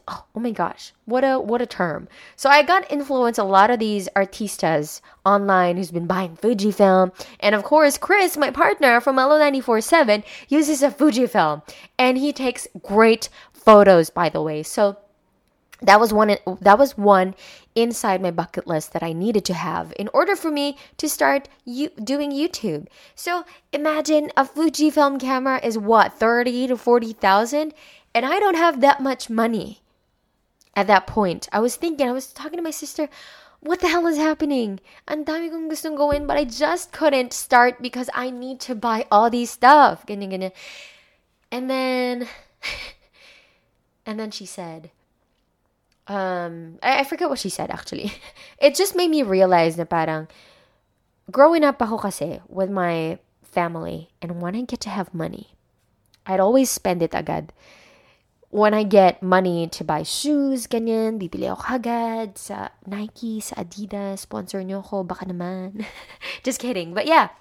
Oh, 0.07 0.23
oh 0.35 0.39
my 0.39 0.51
gosh, 0.51 0.93
what 1.03 1.25
a 1.25 1.35
what 1.37 1.61
a 1.61 1.65
term. 1.65 2.07
So 2.37 2.49
I 2.49 2.63
got 2.63 2.89
influenced 2.89 3.39
a 3.39 3.43
lot 3.43 3.69
of 3.69 3.79
these 3.79 4.07
artistas 4.15 5.01
online 5.25 5.75
who's 5.75 5.91
been 5.91 6.07
buying 6.07 6.37
Fujifilm, 6.37 7.11
and 7.41 7.53
of 7.53 7.63
course 7.63 7.97
Chris, 7.97 8.37
my 8.37 8.51
partner 8.51 9.01
from 9.01 9.17
Mellow 9.17 9.35
94.7, 9.37 10.23
uses 10.47 10.81
a 10.81 10.91
Fujifilm, 10.91 11.61
and 11.99 12.17
he 12.17 12.31
takes 12.31 12.71
great 12.81 13.27
photos, 13.51 14.09
by 14.09 14.29
the 14.29 14.41
way. 14.41 14.63
So 14.63 14.95
that 15.81 15.99
was 15.99 16.13
one 16.13 16.37
that 16.61 16.77
was 16.77 16.97
one 16.97 17.35
inside 17.75 18.21
my 18.21 18.31
bucket 18.31 18.67
list 18.67 18.93
that 18.93 19.03
I 19.03 19.13
needed 19.13 19.45
to 19.45 19.53
have 19.53 19.93
in 19.97 20.09
order 20.13 20.35
for 20.35 20.51
me 20.51 20.77
to 20.97 21.09
start 21.09 21.49
you, 21.65 21.89
doing 22.03 22.31
YouTube. 22.31 22.87
So 23.15 23.45
imagine 23.73 24.31
a 24.37 24.45
Fujifilm 24.45 25.19
camera 25.19 25.59
is 25.63 25.77
what 25.77 26.13
30 26.13 26.67
to 26.67 26.77
40,000 26.77 27.73
and 28.13 28.25
I 28.25 28.39
don't 28.39 28.57
have 28.57 28.81
that 28.81 29.01
much 29.01 29.29
money. 29.29 29.81
At 30.75 30.87
that 30.87 31.07
point, 31.07 31.49
I 31.51 31.59
was 31.59 31.75
thinking, 31.75 32.07
I 32.07 32.13
was 32.13 32.31
talking 32.31 32.57
to 32.57 32.63
my 32.63 32.71
sister, 32.71 33.09
what 33.59 33.79
the 33.79 33.89
hell 33.89 34.07
is 34.07 34.17
happening? 34.17 34.79
Ang 35.07 35.25
dami 35.25 35.51
kong 35.51 35.69
gustong 35.69 35.97
gawin, 35.97 36.25
but 36.27 36.37
I 36.37 36.45
just 36.45 36.91
couldn't 36.91 37.33
start 37.33 37.81
because 37.81 38.09
I 38.13 38.29
need 38.31 38.59
to 38.61 38.75
buy 38.75 39.05
all 39.11 39.29
these 39.29 39.51
stuff. 39.51 40.05
And 40.07 40.49
then, 41.51 42.27
and 44.05 44.19
then 44.19 44.31
she 44.31 44.45
said, 44.45 44.91
um, 46.07 46.79
I, 46.81 47.01
I 47.01 47.03
forget 47.03 47.29
what 47.29 47.39
she 47.39 47.49
said 47.49 47.69
actually. 47.69 48.13
It 48.61 48.75
just 48.75 48.95
made 48.95 49.09
me 49.09 49.23
realize 49.23 49.77
na 49.77 49.85
parang, 49.85 50.27
growing 51.29 51.63
up 51.63 51.81
ako 51.81 51.97
kasi 51.97 52.41
with 52.47 52.69
my 52.69 53.19
family 53.41 54.09
and 54.21 54.41
when 54.41 54.55
I 54.55 54.63
get 54.63 54.81
to 54.85 54.93
have 54.93 55.13
money, 55.13 55.55
I'd 56.25 56.39
always 56.39 56.69
spend 56.69 57.01
it 57.01 57.13
agad. 57.13 57.51
When 58.51 58.73
I 58.75 58.83
get 58.83 59.23
money 59.23 59.71
to 59.79 59.83
buy 59.87 60.03
shoes, 60.03 60.67
ganyan, 60.67 61.15
bibili 61.23 61.47
ako 61.47 61.79
agad 61.79 62.35
sa 62.35 62.75
Nike, 62.83 63.39
sa 63.39 63.63
Adidas, 63.63 64.27
sponsor 64.27 64.59
nyo 64.59 64.83
ako, 64.83 65.07
baka 65.07 65.23
naman. 65.23 65.87
Just 66.45 66.59
kidding. 66.59 66.91
But 66.91 67.07
yeah, 67.07 67.31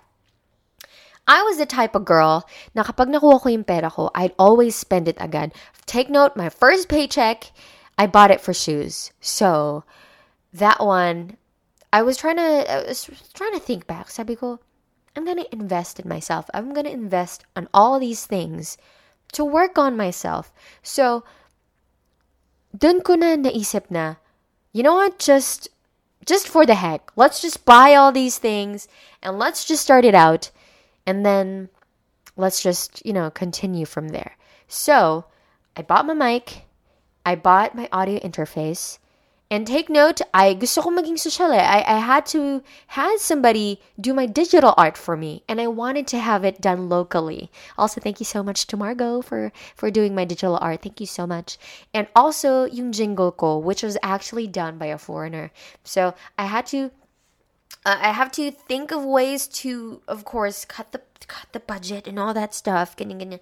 I 1.26 1.42
was 1.42 1.58
the 1.58 1.66
type 1.66 1.98
of 1.98 2.06
girl 2.06 2.46
na 2.78 2.86
kapag 2.86 3.10
nakuha 3.10 3.42
ko 3.42 3.48
yung 3.50 3.66
pera 3.66 3.90
ko, 3.90 4.14
I'd 4.14 4.38
always 4.38 4.78
spend 4.78 5.10
it 5.10 5.18
agad. 5.18 5.50
Take 5.84 6.10
note, 6.10 6.38
my 6.38 6.48
first 6.48 6.86
paycheck, 6.86 7.50
I 7.98 8.06
bought 8.06 8.30
it 8.30 8.40
for 8.40 8.54
shoes. 8.54 9.12
So 9.20 9.84
that 10.52 10.82
one, 10.84 11.36
I 11.92 12.02
was 12.02 12.16
trying 12.16 12.36
to 12.36 12.70
I 12.70 12.86
was 12.86 13.08
trying 13.34 13.52
to 13.52 13.60
think 13.60 13.86
back. 13.86 14.10
Sabi 14.10 14.36
ko, 14.36 14.60
I'm 15.16 15.24
gonna 15.24 15.46
invest 15.52 15.98
in 15.98 16.08
myself. 16.08 16.48
I'm 16.54 16.72
gonna 16.72 16.90
invest 16.90 17.44
on 17.56 17.68
all 17.74 17.98
these 17.98 18.26
things 18.26 18.78
to 19.32 19.44
work 19.44 19.78
on 19.78 19.96
myself. 19.96 20.52
So, 20.82 21.24
dun 22.76 23.00
ko 23.02 23.14
na 23.14 23.36
naisip 23.36 23.90
na, 23.90 24.16
you 24.72 24.82
know 24.82 24.94
what? 24.94 25.18
Just 25.18 25.68
just 26.26 26.46
for 26.46 26.66
the 26.66 26.74
heck, 26.76 27.10
let's 27.16 27.40
just 27.42 27.64
buy 27.64 27.94
all 27.94 28.12
these 28.12 28.38
things 28.38 28.86
and 29.22 29.38
let's 29.38 29.64
just 29.64 29.82
start 29.82 30.04
it 30.04 30.14
out, 30.14 30.50
and 31.06 31.24
then 31.26 31.68
let's 32.36 32.62
just 32.62 33.04
you 33.04 33.12
know 33.12 33.30
continue 33.30 33.84
from 33.86 34.08
there. 34.08 34.36
So, 34.68 35.26
I 35.76 35.82
bought 35.82 36.06
my 36.06 36.14
mic. 36.14 36.69
I 37.24 37.34
bought 37.34 37.74
my 37.74 37.88
audio 37.92 38.18
interface. 38.20 38.98
And 39.52 39.66
take 39.66 39.90
note, 39.90 40.20
I 40.32 40.54
gusto 40.54 40.80
ko 40.80 40.90
maging 40.94 41.18
social 41.18 41.50
eh. 41.50 41.58
I, 41.58 41.82
I 41.82 41.98
had 41.98 42.24
to 42.26 42.62
had 42.94 43.18
somebody 43.18 43.82
do 43.98 44.14
my 44.14 44.24
digital 44.24 44.74
art 44.78 44.96
for 44.96 45.16
me 45.16 45.42
and 45.48 45.60
I 45.60 45.66
wanted 45.66 46.06
to 46.14 46.20
have 46.22 46.44
it 46.44 46.60
done 46.60 46.88
locally. 46.88 47.50
Also, 47.76 48.00
thank 48.00 48.20
you 48.20 48.26
so 48.26 48.44
much 48.44 48.68
to 48.68 48.76
Margot 48.76 49.22
for 49.22 49.50
for 49.74 49.90
doing 49.90 50.14
my 50.14 50.24
digital 50.24 50.56
art. 50.62 50.82
Thank 50.86 51.00
you 51.00 51.10
so 51.10 51.26
much. 51.26 51.58
And 51.92 52.06
also 52.14 52.70
yung 52.70 52.92
jingle 52.92 53.32
ko, 53.34 53.58
which 53.58 53.82
was 53.82 53.98
actually 54.04 54.46
done 54.46 54.78
by 54.78 54.86
a 54.86 54.98
foreigner. 54.98 55.50
So, 55.82 56.14
I 56.38 56.46
had 56.46 56.66
to 56.70 56.94
uh, 57.84 57.98
I 57.98 58.14
have 58.14 58.30
to 58.38 58.52
think 58.52 58.92
of 58.92 59.02
ways 59.04 59.48
to 59.66 60.00
of 60.06 60.24
course 60.24 60.64
cut 60.64 60.92
the 60.92 61.02
cut 61.26 61.50
the 61.50 61.58
budget 61.58 62.06
and 62.06 62.22
all 62.22 62.34
that 62.34 62.54
stuff. 62.54 62.94
Ganyan, 62.94 63.18
ganyan. 63.18 63.40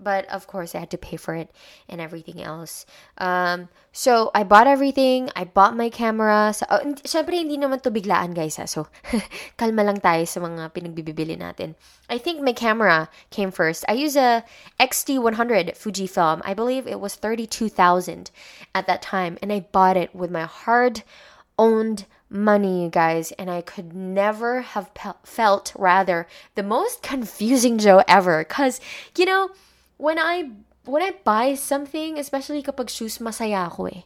But 0.00 0.26
of 0.28 0.46
course, 0.46 0.74
I 0.74 0.80
had 0.80 0.90
to 0.90 0.98
pay 0.98 1.16
for 1.16 1.34
it 1.34 1.50
and 1.88 2.00
everything 2.00 2.42
else. 2.42 2.84
Um, 3.18 3.68
so, 3.92 4.30
I 4.34 4.42
bought 4.42 4.66
everything. 4.66 5.30
I 5.36 5.44
bought 5.44 5.76
my 5.76 5.88
camera. 5.88 6.52
Sa, 6.52 6.66
oh, 6.68 6.94
syempre, 7.06 7.38
hindi 7.38 7.56
naman 7.56 7.82
to 7.82 7.90
biglaan, 7.90 8.34
guys. 8.34 8.56
Ha? 8.56 8.66
So, 8.66 8.88
kalma 9.58 9.86
lang 9.86 10.02
tayo 10.02 10.26
sa 10.26 10.40
mga 10.40 10.74
pinagbibili 10.74 11.38
natin. 11.38 11.74
I 12.10 12.18
think 12.18 12.42
my 12.42 12.52
camera 12.52 13.08
came 13.30 13.50
first. 13.50 13.84
I 13.88 13.94
use 13.94 14.16
a 14.16 14.44
XT100 14.80 15.78
Fujifilm. 15.78 16.42
I 16.44 16.54
believe 16.54 16.86
it 16.86 17.00
was 17.00 17.14
32,000 17.14 18.30
at 18.74 18.86
that 18.86 19.00
time. 19.00 19.38
And 19.40 19.52
I 19.52 19.60
bought 19.70 19.96
it 19.96 20.14
with 20.14 20.30
my 20.30 20.44
hard-owned 20.44 22.06
money, 22.34 22.82
you 22.82 22.90
guys, 22.90 23.32
and 23.32 23.50
I 23.50 23.62
could 23.62 23.94
never 23.94 24.62
have 24.62 24.92
pe- 24.92 25.22
felt 25.22 25.72
rather 25.78 26.26
the 26.56 26.62
most 26.62 27.02
confusing 27.02 27.78
Joe 27.78 28.02
ever. 28.08 28.44
Cause 28.44 28.80
you 29.16 29.24
know, 29.24 29.50
when 29.96 30.18
I 30.18 30.50
when 30.84 31.02
I 31.02 31.16
buy 31.24 31.54
something, 31.54 32.18
especially 32.18 32.62
kapag 32.62 32.88
shoes, 32.88 33.18
masaya 33.18 33.66
ako 33.68 33.88
eh. 33.88 34.02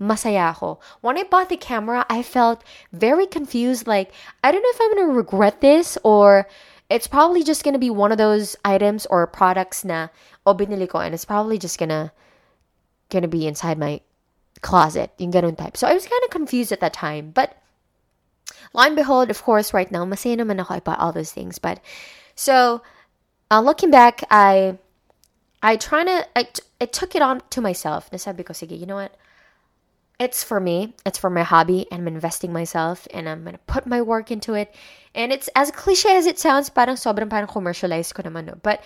masaya 0.00 0.50
ako. 0.56 0.80
When 1.02 1.18
I 1.18 1.24
bought 1.24 1.50
the 1.50 1.60
camera, 1.60 2.06
I 2.08 2.22
felt 2.22 2.64
very 2.92 3.26
confused. 3.26 3.86
Like, 3.86 4.10
I 4.42 4.50
don't 4.50 4.62
know 4.62 4.72
if 4.72 4.80
I'm 4.80 4.96
gonna 4.96 5.12
regret 5.12 5.60
this 5.60 5.98
or 6.02 6.48
it's 6.88 7.06
probably 7.06 7.44
just 7.44 7.62
gonna 7.62 7.78
be 7.78 7.90
one 7.90 8.10
of 8.10 8.18
those 8.18 8.56
items 8.64 9.04
or 9.06 9.26
products 9.26 9.84
na 9.84 10.08
o 10.46 10.54
binili 10.54 10.88
ko 10.88 10.98
and 10.98 11.14
it's 11.14 11.28
probably 11.28 11.58
just 11.58 11.78
gonna 11.78 12.10
gonna 13.10 13.28
be 13.28 13.46
inside 13.46 13.78
my 13.78 14.00
closet, 14.62 15.12
yung 15.18 15.32
ganun 15.32 15.56
type. 15.56 15.76
So 15.76 15.86
I 15.86 15.92
was 15.92 16.08
kind 16.08 16.22
of 16.24 16.30
confused 16.30 16.72
at 16.72 16.80
that 16.80 16.96
time, 16.96 17.30
but 17.30 17.54
lo 18.72 18.82
and 18.82 18.96
behold, 18.96 19.30
of 19.30 19.42
course, 19.44 19.74
right 19.76 19.90
now, 19.92 20.04
masaya 20.08 20.40
naman 20.40 20.60
ako 20.64 20.80
about 20.80 20.98
all 20.98 21.12
those 21.12 21.32
things. 21.32 21.60
But 21.60 21.84
so, 22.34 22.80
uh, 23.50 23.60
looking 23.60 23.90
back, 23.90 24.24
I 24.30 24.78
I 25.62 25.76
trying 25.76 26.06
to 26.06 26.26
I 26.80 26.86
took 26.86 27.14
it 27.14 27.22
on 27.22 27.42
to 27.50 27.60
myself. 27.60 28.10
Nasabi 28.10 28.44
ko, 28.44 28.52
sige, 28.52 28.78
you 28.78 28.86
know 28.86 28.96
what? 28.96 29.14
It's 30.18 30.44
for 30.44 30.60
me. 30.60 30.94
It's 31.06 31.18
for 31.18 31.30
my 31.30 31.42
hobby, 31.42 31.86
and 31.90 32.02
I'm 32.02 32.08
investing 32.08 32.52
myself, 32.52 33.08
and 33.12 33.28
I'm 33.28 33.44
gonna 33.44 33.58
put 33.66 33.86
my 33.86 34.02
work 34.02 34.30
into 34.30 34.54
it. 34.54 34.74
And 35.14 35.32
it's 35.32 35.48
as 35.56 35.70
cliche 35.70 36.16
as 36.16 36.26
it 36.26 36.38
sounds, 36.38 36.68
parang 36.68 36.96
sobrang 36.96 37.30
parang 37.30 37.48
commercialized 37.48 38.14
ko 38.14 38.22
naman, 38.22 38.44
no? 38.46 38.54
But 38.62 38.84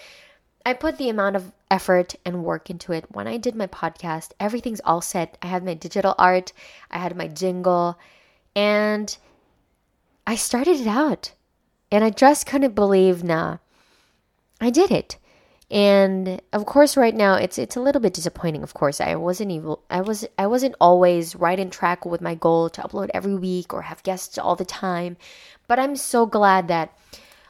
I 0.64 0.72
put 0.72 0.96
the 0.96 1.10
amount 1.10 1.36
of 1.36 1.52
effort 1.70 2.14
and 2.24 2.44
work 2.44 2.70
into 2.70 2.92
it. 2.92 3.04
When 3.10 3.26
I 3.26 3.36
did 3.36 3.54
my 3.54 3.66
podcast, 3.66 4.30
everything's 4.40 4.80
all 4.84 5.00
set. 5.00 5.36
I 5.42 5.48
had 5.48 5.64
my 5.64 5.74
digital 5.74 6.14
art, 6.18 6.52
I 6.90 6.98
had 6.98 7.16
my 7.16 7.28
jingle, 7.28 7.98
and 8.56 9.16
I 10.26 10.36
started 10.36 10.80
it 10.80 10.86
out. 10.86 11.32
And 11.92 12.02
I 12.02 12.10
just 12.10 12.46
couldn't 12.46 12.74
believe 12.74 13.22
nah. 13.22 13.58
I 14.60 14.70
did 14.70 14.90
it. 14.90 15.18
And 15.70 16.40
of 16.52 16.66
course 16.66 16.96
right 16.96 17.14
now 17.14 17.34
it's 17.34 17.58
it's 17.58 17.74
a 17.74 17.80
little 17.80 18.00
bit 18.00 18.14
disappointing 18.14 18.62
of 18.62 18.74
course. 18.74 19.00
I 19.00 19.16
wasn't 19.16 19.50
even 19.50 19.76
I 19.90 20.02
was 20.02 20.26
I 20.38 20.46
wasn't 20.46 20.76
always 20.80 21.34
right 21.34 21.58
in 21.58 21.70
track 21.70 22.04
with 22.04 22.20
my 22.20 22.34
goal 22.34 22.68
to 22.70 22.82
upload 22.82 23.10
every 23.14 23.34
week 23.34 23.72
or 23.72 23.82
have 23.82 24.02
guests 24.02 24.38
all 24.38 24.56
the 24.56 24.64
time. 24.64 25.16
But 25.66 25.78
I'm 25.78 25.96
so 25.96 26.26
glad 26.26 26.68
that 26.68 26.92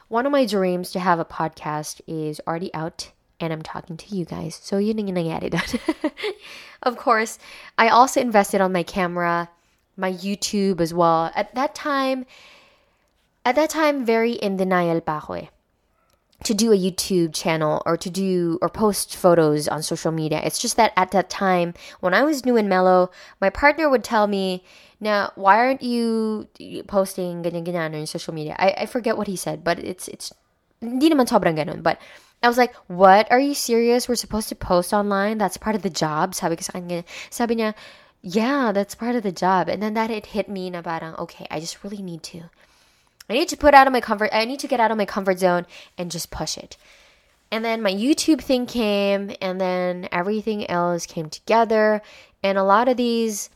one 0.07 0.25
of 0.25 0.31
my 0.31 0.45
dreams 0.45 0.91
to 0.91 0.99
have 0.99 1.19
a 1.19 1.25
podcast 1.25 1.99
is 2.07 2.39
already 2.47 2.73
out 2.73 3.11
and 3.39 3.51
I'm 3.51 3.61
talking 3.61 3.97
to 3.97 4.15
you 4.15 4.25
guys. 4.25 4.59
So 4.61 4.77
you 4.77 4.91
ang 4.91 5.11
nangyari 5.11 5.51
doon. 5.51 6.11
of 6.83 6.97
course, 6.97 7.37
I 7.77 7.89
also 7.89 8.21
invested 8.21 8.61
on 8.61 8.71
my 8.71 8.83
camera, 8.83 9.49
my 9.97 10.11
YouTube 10.11 10.79
as 10.79 10.93
well. 10.93 11.31
At 11.35 11.53
that 11.55 11.75
time, 11.75 12.25
at 13.43 13.55
that 13.55 13.69
time, 13.69 14.05
very 14.05 14.33
in 14.33 14.57
denial 14.57 15.01
pa 15.01 15.19
ako 15.19 15.33
eh. 15.33 15.47
To 16.43 16.53
do 16.53 16.71
a 16.71 16.77
YouTube 16.77 17.33
channel 17.33 17.81
or 17.85 17.97
to 17.97 18.09
do 18.09 18.59
or 18.61 18.69
post 18.69 19.15
photos 19.15 19.67
on 19.67 19.81
social 19.81 20.11
media. 20.11 20.41
It's 20.43 20.59
just 20.59 20.75
that 20.77 20.93
at 20.95 21.09
that 21.11 21.29
time, 21.29 21.73
when 22.01 22.13
I 22.13 22.23
was 22.23 22.45
new 22.45 22.57
and 22.57 22.69
mellow, 22.69 23.09
my 23.41 23.49
partner 23.49 23.89
would 23.89 24.03
tell 24.03 24.27
me, 24.27 24.63
now, 24.99 25.31
why 25.35 25.57
aren't 25.57 25.81
you 25.81 26.47
posting 26.87 27.41
ganyan 27.41 27.65
ganyan 27.65 27.95
on 27.95 28.05
social 28.05 28.33
media? 28.33 28.55
I, 28.59 28.83
I 28.83 28.85
forget 28.85 29.17
what 29.17 29.27
he 29.27 29.35
said, 29.35 29.63
but 29.63 29.79
it's 29.79 30.07
it's 30.07 30.33
hindi 30.81 31.09
naman 31.09 31.27
sobrang 31.27 31.57
ganun. 31.57 31.81
But 31.81 31.99
I 32.43 32.47
was 32.47 32.57
like, 32.57 32.75
what? 32.87 33.31
Are 33.31 33.39
you 33.39 33.55
serious? 33.55 34.07
We're 34.07 34.15
supposed 34.15 34.49
to 34.49 34.55
post 34.55 34.93
online? 34.93 35.37
That's 35.37 35.57
part 35.57 35.75
of 35.75 35.81
the 35.81 35.89
job? 35.89 36.35
Sabi 36.35 36.55
ko 36.55 36.61
sa 36.61 36.77
kanya, 36.77 37.03
sabi 37.29 37.55
niya, 37.57 37.73
yeah, 38.21 38.71
that's 38.71 38.95
part 38.95 39.15
of 39.15 39.23
the 39.23 39.31
job. 39.31 39.67
And 39.69 39.81
then 39.81 39.93
that 39.95 40.11
it 40.11 40.27
hit 40.27 40.49
me 40.49 40.69
na 40.69 40.81
parang, 40.81 41.15
okay, 41.15 41.47
I 41.49 41.59
just 41.59 41.83
really 41.83 42.01
need 42.01 42.23
to. 42.35 42.49
I 43.29 43.33
need 43.33 43.49
to 43.49 43.57
put 43.57 43.73
out 43.73 43.87
of 43.87 43.93
my 43.93 44.01
comfort, 44.01 44.29
I 44.31 44.45
need 44.45 44.59
to 44.59 44.67
get 44.67 44.79
out 44.79 44.91
of 44.91 44.97
my 44.97 45.05
comfort 45.05 45.39
zone 45.39 45.65
and 45.97 46.11
just 46.11 46.31
push 46.31 46.57
it. 46.57 46.77
And 47.51 47.63
then 47.63 47.81
my 47.81 47.93
YouTube 47.93 48.41
thing 48.41 48.65
came, 48.65 49.31
and 49.39 49.61
then 49.61 50.09
everything 50.11 50.69
else 50.69 51.05
came 51.05 51.29
together. 51.29 52.01
And 52.43 52.57
a 52.57 52.63
lot 52.63 52.87
of 52.87 52.97
these 52.97 53.49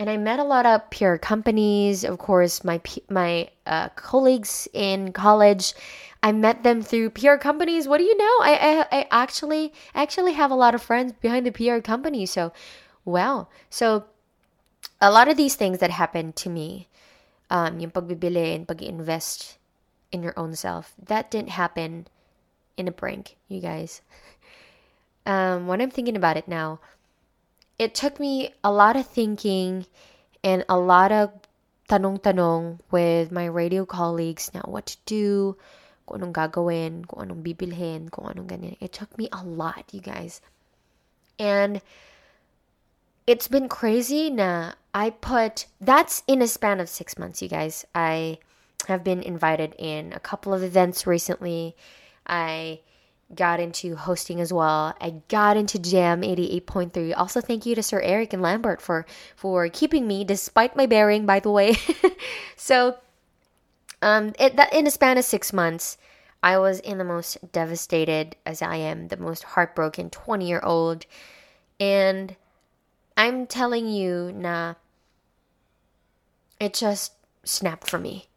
and 0.00 0.08
I 0.08 0.16
met 0.16 0.38
a 0.38 0.44
lot 0.44 0.64
of 0.64 0.88
PR 0.90 1.16
companies. 1.16 2.04
Of 2.04 2.18
course, 2.18 2.64
my 2.64 2.80
my 3.10 3.50
uh, 3.66 3.90
colleagues 3.90 4.66
in 4.72 5.12
college, 5.12 5.74
I 6.22 6.32
met 6.32 6.62
them 6.62 6.80
through 6.80 7.10
PR 7.10 7.36
companies. 7.36 7.86
What 7.86 7.98
do 7.98 8.04
you 8.04 8.16
know? 8.16 8.36
I, 8.40 8.86
I 8.90 8.98
I 9.00 9.06
actually 9.10 9.74
actually 9.94 10.32
have 10.32 10.50
a 10.50 10.54
lot 10.54 10.74
of 10.74 10.82
friends 10.82 11.12
behind 11.20 11.44
the 11.44 11.52
PR 11.52 11.80
company. 11.80 12.24
So, 12.24 12.50
wow. 13.04 13.48
So, 13.68 14.04
a 15.02 15.10
lot 15.10 15.28
of 15.28 15.36
these 15.36 15.54
things 15.54 15.80
that 15.80 15.90
happened 15.90 16.34
to 16.36 16.48
me, 16.48 16.88
um, 17.50 17.82
yung 17.82 17.90
pagbibili 17.90 18.54
and 18.54 18.66
pag-invest 18.66 19.58
in 20.14 20.22
your 20.22 20.34
own 20.38 20.54
self, 20.54 20.94
that 20.96 21.30
didn't 21.30 21.50
happen 21.50 22.06
in 22.78 22.88
a 22.88 22.94
prank, 22.94 23.36
you 23.50 23.60
guys. 23.60 24.00
Um, 25.26 25.66
when 25.66 25.82
I'm 25.82 25.90
thinking 25.90 26.16
about 26.16 26.38
it 26.38 26.48
now, 26.48 26.80
it 27.78 27.94
took 27.94 28.18
me 28.18 28.54
a 28.64 28.72
lot 28.72 28.96
of 28.96 29.06
thinking 29.06 29.84
and 30.42 30.64
a 30.68 30.78
lot 30.78 31.12
of 31.12 31.30
tanong-tanong 31.88 32.80
with 32.90 33.30
my 33.30 33.44
radio 33.44 33.84
colleagues 33.84 34.50
now 34.54 34.64
what 34.64 34.86
to 34.86 34.96
do, 35.04 35.56
kung 36.06 36.22
anong 36.22 36.34
gagawin, 36.34 37.06
kung 37.06 37.28
anong 37.28 37.42
bibilhin, 37.44 38.10
kung 38.10 38.30
anong 38.32 38.48
ganyan. 38.48 38.76
It 38.80 38.92
took 38.92 39.12
me 39.18 39.28
a 39.30 39.44
lot, 39.44 39.84
you 39.92 40.00
guys. 40.00 40.40
And 41.38 41.82
it's 43.30 43.46
been 43.46 43.68
crazy 43.68 44.28
na 44.28 44.72
I 44.92 45.10
put 45.10 45.66
that's 45.80 46.24
in 46.26 46.42
a 46.42 46.48
span 46.48 46.80
of 46.80 46.88
6 46.88 47.16
months, 47.16 47.40
you 47.40 47.48
guys. 47.48 47.86
I 47.94 48.38
have 48.88 49.04
been 49.04 49.22
invited 49.22 49.76
in 49.78 50.12
a 50.12 50.18
couple 50.18 50.52
of 50.52 50.64
events 50.64 51.06
recently. 51.06 51.76
I 52.26 52.80
got 53.32 53.60
into 53.60 53.94
hosting 53.94 54.40
as 54.40 54.52
well. 54.52 54.96
I 55.00 55.22
got 55.28 55.56
into 55.56 55.78
Jam 55.78 56.22
88.3. 56.22 57.14
Also 57.16 57.40
thank 57.40 57.64
you 57.66 57.76
to 57.76 57.84
Sir 57.84 58.00
Eric 58.00 58.32
and 58.32 58.42
Lambert 58.42 58.82
for 58.82 59.06
for 59.36 59.68
keeping 59.68 60.08
me 60.08 60.24
despite 60.24 60.74
my 60.74 60.86
bearing 60.86 61.24
by 61.24 61.38
the 61.38 61.52
way. 61.52 61.76
so 62.56 62.96
um 64.02 64.32
it, 64.40 64.56
that 64.56 64.74
in 64.74 64.88
a 64.88 64.90
span 64.90 65.18
of 65.18 65.24
6 65.24 65.52
months 65.52 65.98
I 66.42 66.58
was 66.58 66.80
in 66.80 66.98
the 66.98 67.04
most 67.04 67.38
devastated 67.52 68.34
as 68.44 68.60
I 68.60 68.74
am, 68.74 69.06
the 69.06 69.18
most 69.18 69.44
heartbroken 69.44 70.10
20-year-old 70.10 71.06
and 71.78 72.34
I'm 73.16 73.46
telling 73.46 73.88
you 73.88 74.32
na 74.34 74.74
it 76.58 76.74
just 76.74 77.12
snapped 77.44 77.88
for 77.88 77.98
me. 77.98 78.28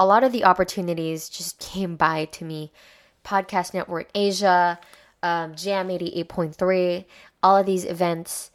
A 0.00 0.06
lot 0.06 0.24
of 0.24 0.32
the 0.32 0.44
opportunities 0.44 1.28
just 1.28 1.58
came 1.58 1.96
by 1.96 2.26
to 2.26 2.44
me 2.44 2.72
Podcast 3.24 3.74
Network 3.74 4.08
Asia, 4.14 4.78
um, 5.22 5.54
Jam 5.54 5.88
88.3, 5.88 7.04
all 7.42 7.56
of 7.56 7.66
these 7.66 7.84
events. 7.84 8.50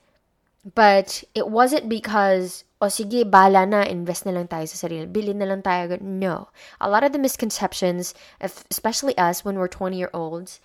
But 0.76 1.24
it 1.36 1.50
wasn't 1.50 1.90
because, 1.90 2.64
o 2.82 2.86
oh, 2.86 2.90
sige, 2.90 3.30
bala 3.30 3.66
na, 3.66 3.84
invest 3.84 4.26
na 4.26 4.32
lang 4.32 4.48
tayo 4.48 4.64
sa 4.64 4.88
sarili, 4.88 5.12
bilhin 5.12 5.38
na 5.38 5.46
lang 5.46 5.62
tayo. 5.62 6.00
No. 6.00 6.48
A 6.80 6.90
lot 6.90 7.04
of 7.04 7.12
the 7.12 7.20
misconceptions, 7.20 8.16
especially 8.40 9.18
us 9.18 9.44
when 9.44 9.60
we're 9.60 9.68
20 9.68 9.98
year 9.98 10.10
olds, 10.14 10.64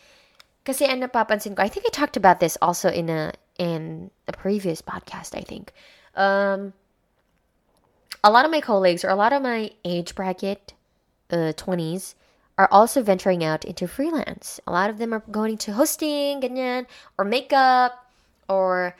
kasi 0.62 0.86
ang 0.86 1.02
napapansin 1.02 1.56
ko, 1.56 1.66
I 1.66 1.68
think 1.68 1.86
I 1.86 1.90
talked 1.90 2.16
about 2.16 2.38
this 2.38 2.54
also 2.62 2.90
in 2.90 3.10
a 3.10 3.34
in 3.58 4.10
the 4.26 4.32
previous 4.32 4.80
podcast, 4.80 5.36
I 5.36 5.42
think. 5.42 5.72
Um, 6.14 6.72
a 8.24 8.30
lot 8.30 8.44
of 8.44 8.50
my 8.50 8.60
colleagues 8.60 9.04
or 9.04 9.08
a 9.08 9.16
lot 9.16 9.32
of 9.32 9.42
my 9.42 9.70
age 9.84 10.14
bracket, 10.14 10.72
uh, 11.30 11.52
20s, 11.56 12.14
are 12.56 12.68
also 12.72 13.02
venturing 13.02 13.44
out 13.44 13.64
into 13.64 13.86
freelance. 13.86 14.58
A 14.66 14.72
lot 14.72 14.90
of 14.90 14.98
them 14.98 15.12
are 15.12 15.22
going 15.30 15.56
to 15.58 15.72
hosting, 15.72 16.40
ganyan, 16.40 16.86
or 17.16 17.24
makeup, 17.24 18.10
or 18.48 18.96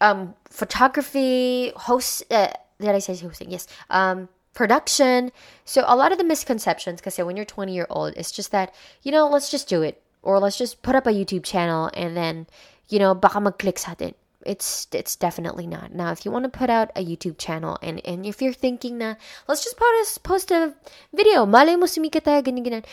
um, 0.00 0.34
photography, 0.48 1.72
host. 1.76 2.24
Uh, 2.30 2.48
did 2.80 2.90
I 2.90 2.98
say 2.98 3.16
hosting? 3.16 3.50
Yes. 3.50 3.66
Um, 3.90 4.28
production. 4.54 5.32
So 5.64 5.84
a 5.86 5.96
lot 5.96 6.12
of 6.12 6.18
the 6.18 6.24
misconceptions, 6.24 7.00
because 7.00 7.18
when 7.18 7.36
you're 7.36 7.44
20 7.44 7.74
year 7.74 7.86
old, 7.90 8.14
it's 8.16 8.32
just 8.32 8.50
that 8.52 8.74
you 9.02 9.12
know, 9.12 9.28
let's 9.28 9.50
just 9.50 9.68
do 9.68 9.82
it, 9.82 10.00
or 10.22 10.38
let's 10.38 10.56
just 10.56 10.82
put 10.82 10.94
up 10.94 11.06
a 11.06 11.10
YouTube 11.10 11.44
channel, 11.44 11.90
and 11.92 12.16
then 12.16 12.46
you 12.88 12.98
know, 12.98 13.14
baka 13.14 13.40
mag-click 13.40 13.78
atin 13.88 14.14
it's 14.46 14.86
it's 14.92 15.16
definitely 15.16 15.66
not. 15.66 15.92
Now, 15.94 16.12
if 16.12 16.24
you 16.24 16.30
want 16.30 16.44
to 16.44 16.52
put 16.52 16.70
out 16.70 16.90
a 16.94 17.04
YouTube 17.04 17.38
channel 17.38 17.78
and 17.82 18.00
and 18.04 18.24
if 18.26 18.40
you're 18.40 18.52
thinking 18.52 18.98
na 18.98 19.14
let's 19.48 19.64
just 19.64 19.76
post 19.76 20.16
a 20.16 20.20
post 20.20 20.50
a 20.50 20.74
video, 21.12 21.46
malay 21.46 21.76
mo 21.76 21.86
sumikat 21.86 22.28
tayo 22.28 22.44
ganyan 22.44 22.64
ganyan. 22.64 22.84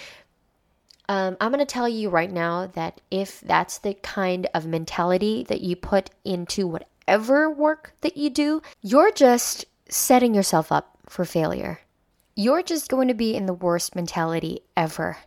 Um, 1.12 1.36
I'm 1.41 1.51
gonna 1.51 1.67
tell 1.67 1.89
you 1.89 2.10
right 2.10 2.32
now 2.32 2.67
that 2.71 3.01
if 3.12 3.41
that's 3.41 3.80
the 3.80 3.95
kind 3.99 4.47
of 4.54 4.65
mentality 4.65 5.43
that 5.51 5.60
you 5.62 5.75
put 5.75 6.10
into 6.23 6.67
whatever 6.67 7.51
work 7.51 7.93
that 8.01 8.15
you 8.15 8.30
do, 8.30 8.62
you're 8.82 9.12
just 9.12 9.65
setting 9.89 10.34
yourself 10.34 10.71
up 10.71 10.97
for 11.08 11.25
failure. 11.25 11.82
You're 12.36 12.63
just 12.63 12.88
going 12.88 13.10
to 13.10 13.13
be 13.13 13.36
in 13.36 13.45
the 13.45 13.54
worst 13.54 13.93
mentality 13.93 14.63
ever. 14.77 15.17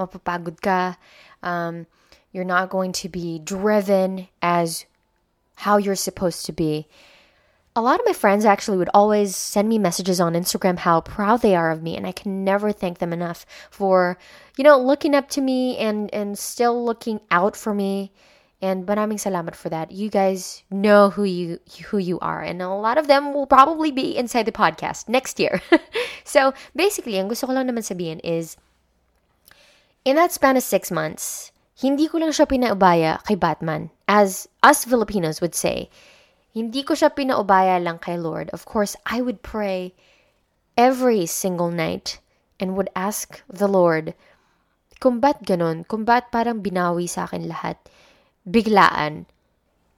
Mapapagod 0.00 0.64
ka. 0.64 0.96
Um, 1.42 1.84
you're 2.32 2.44
not 2.44 2.70
going 2.70 2.92
to 2.92 3.08
be 3.08 3.38
driven 3.38 4.28
as 4.42 4.86
how 5.56 5.76
you're 5.76 5.94
supposed 5.94 6.46
to 6.46 6.52
be. 6.52 6.86
A 7.76 7.82
lot 7.82 8.00
of 8.00 8.06
my 8.06 8.12
friends 8.12 8.44
actually 8.44 8.76
would 8.78 8.90
always 8.92 9.36
send 9.36 9.68
me 9.68 9.78
messages 9.78 10.20
on 10.20 10.34
Instagram 10.34 10.78
how 10.78 11.00
proud 11.00 11.42
they 11.42 11.54
are 11.54 11.70
of 11.70 11.82
me, 11.82 11.96
and 11.96 12.06
I 12.06 12.12
can 12.12 12.44
never 12.44 12.72
thank 12.72 12.98
them 12.98 13.12
enough 13.12 13.46
for, 13.70 14.18
you 14.56 14.64
know, 14.64 14.78
looking 14.78 15.14
up 15.14 15.28
to 15.30 15.40
me 15.40 15.78
and 15.78 16.12
and 16.12 16.38
still 16.38 16.84
looking 16.84 17.20
out 17.30 17.54
for 17.54 17.74
me 17.74 18.10
And 18.58 18.86
maraming 18.86 19.22
salamat 19.22 19.54
for 19.54 19.68
that. 19.70 19.92
You 19.92 20.10
guys 20.10 20.64
know 20.66 21.10
who 21.10 21.22
you 21.22 21.60
who 21.94 21.98
you 21.98 22.18
are. 22.18 22.42
And 22.42 22.60
a 22.60 22.68
lot 22.74 22.98
of 22.98 23.06
them 23.06 23.32
will 23.32 23.46
probably 23.46 23.92
be 23.92 24.18
inside 24.18 24.50
the 24.50 24.52
podcast 24.52 25.08
next 25.08 25.38
year. 25.38 25.62
so 26.24 26.52
basically, 26.74 27.22
ang 27.22 27.30
gusto 27.30 27.46
ko 27.46 27.54
lang 27.54 27.70
naman 27.70 27.86
sabihin 27.86 28.18
is, 28.26 28.58
in 30.02 30.18
that 30.18 30.34
span 30.34 30.58
of 30.58 30.66
six 30.66 30.90
months, 30.90 31.54
hindi 31.78 32.10
ko 32.10 32.18
lang 32.18 32.34
siya 32.34 32.50
pinaubaya 32.50 33.22
kay 33.22 33.38
Batman. 33.38 33.86
As 34.10 34.50
us 34.66 34.82
Filipinos 34.82 35.38
would 35.38 35.54
say, 35.54 35.86
hindi 36.50 36.82
ko 36.82 36.98
siya 36.98 37.14
pinaubaya 37.14 37.78
lang 37.78 38.02
kay 38.02 38.18
Lord. 38.18 38.50
Of 38.50 38.66
course, 38.66 38.98
I 39.06 39.22
would 39.22 39.46
pray 39.46 39.94
every 40.74 41.22
single 41.30 41.70
night 41.70 42.18
and 42.58 42.74
would 42.74 42.90
ask 42.98 43.46
the 43.46 43.70
Lord, 43.70 44.18
kung 44.98 45.22
ba't 45.22 45.46
ganon? 45.46 45.86
Kung 45.86 46.02
ba't 46.02 46.34
parang 46.34 46.66
binawi 46.66 47.06
sa 47.06 47.30
akin 47.30 47.46
lahat? 47.46 47.78
Biglaan. 48.42 49.30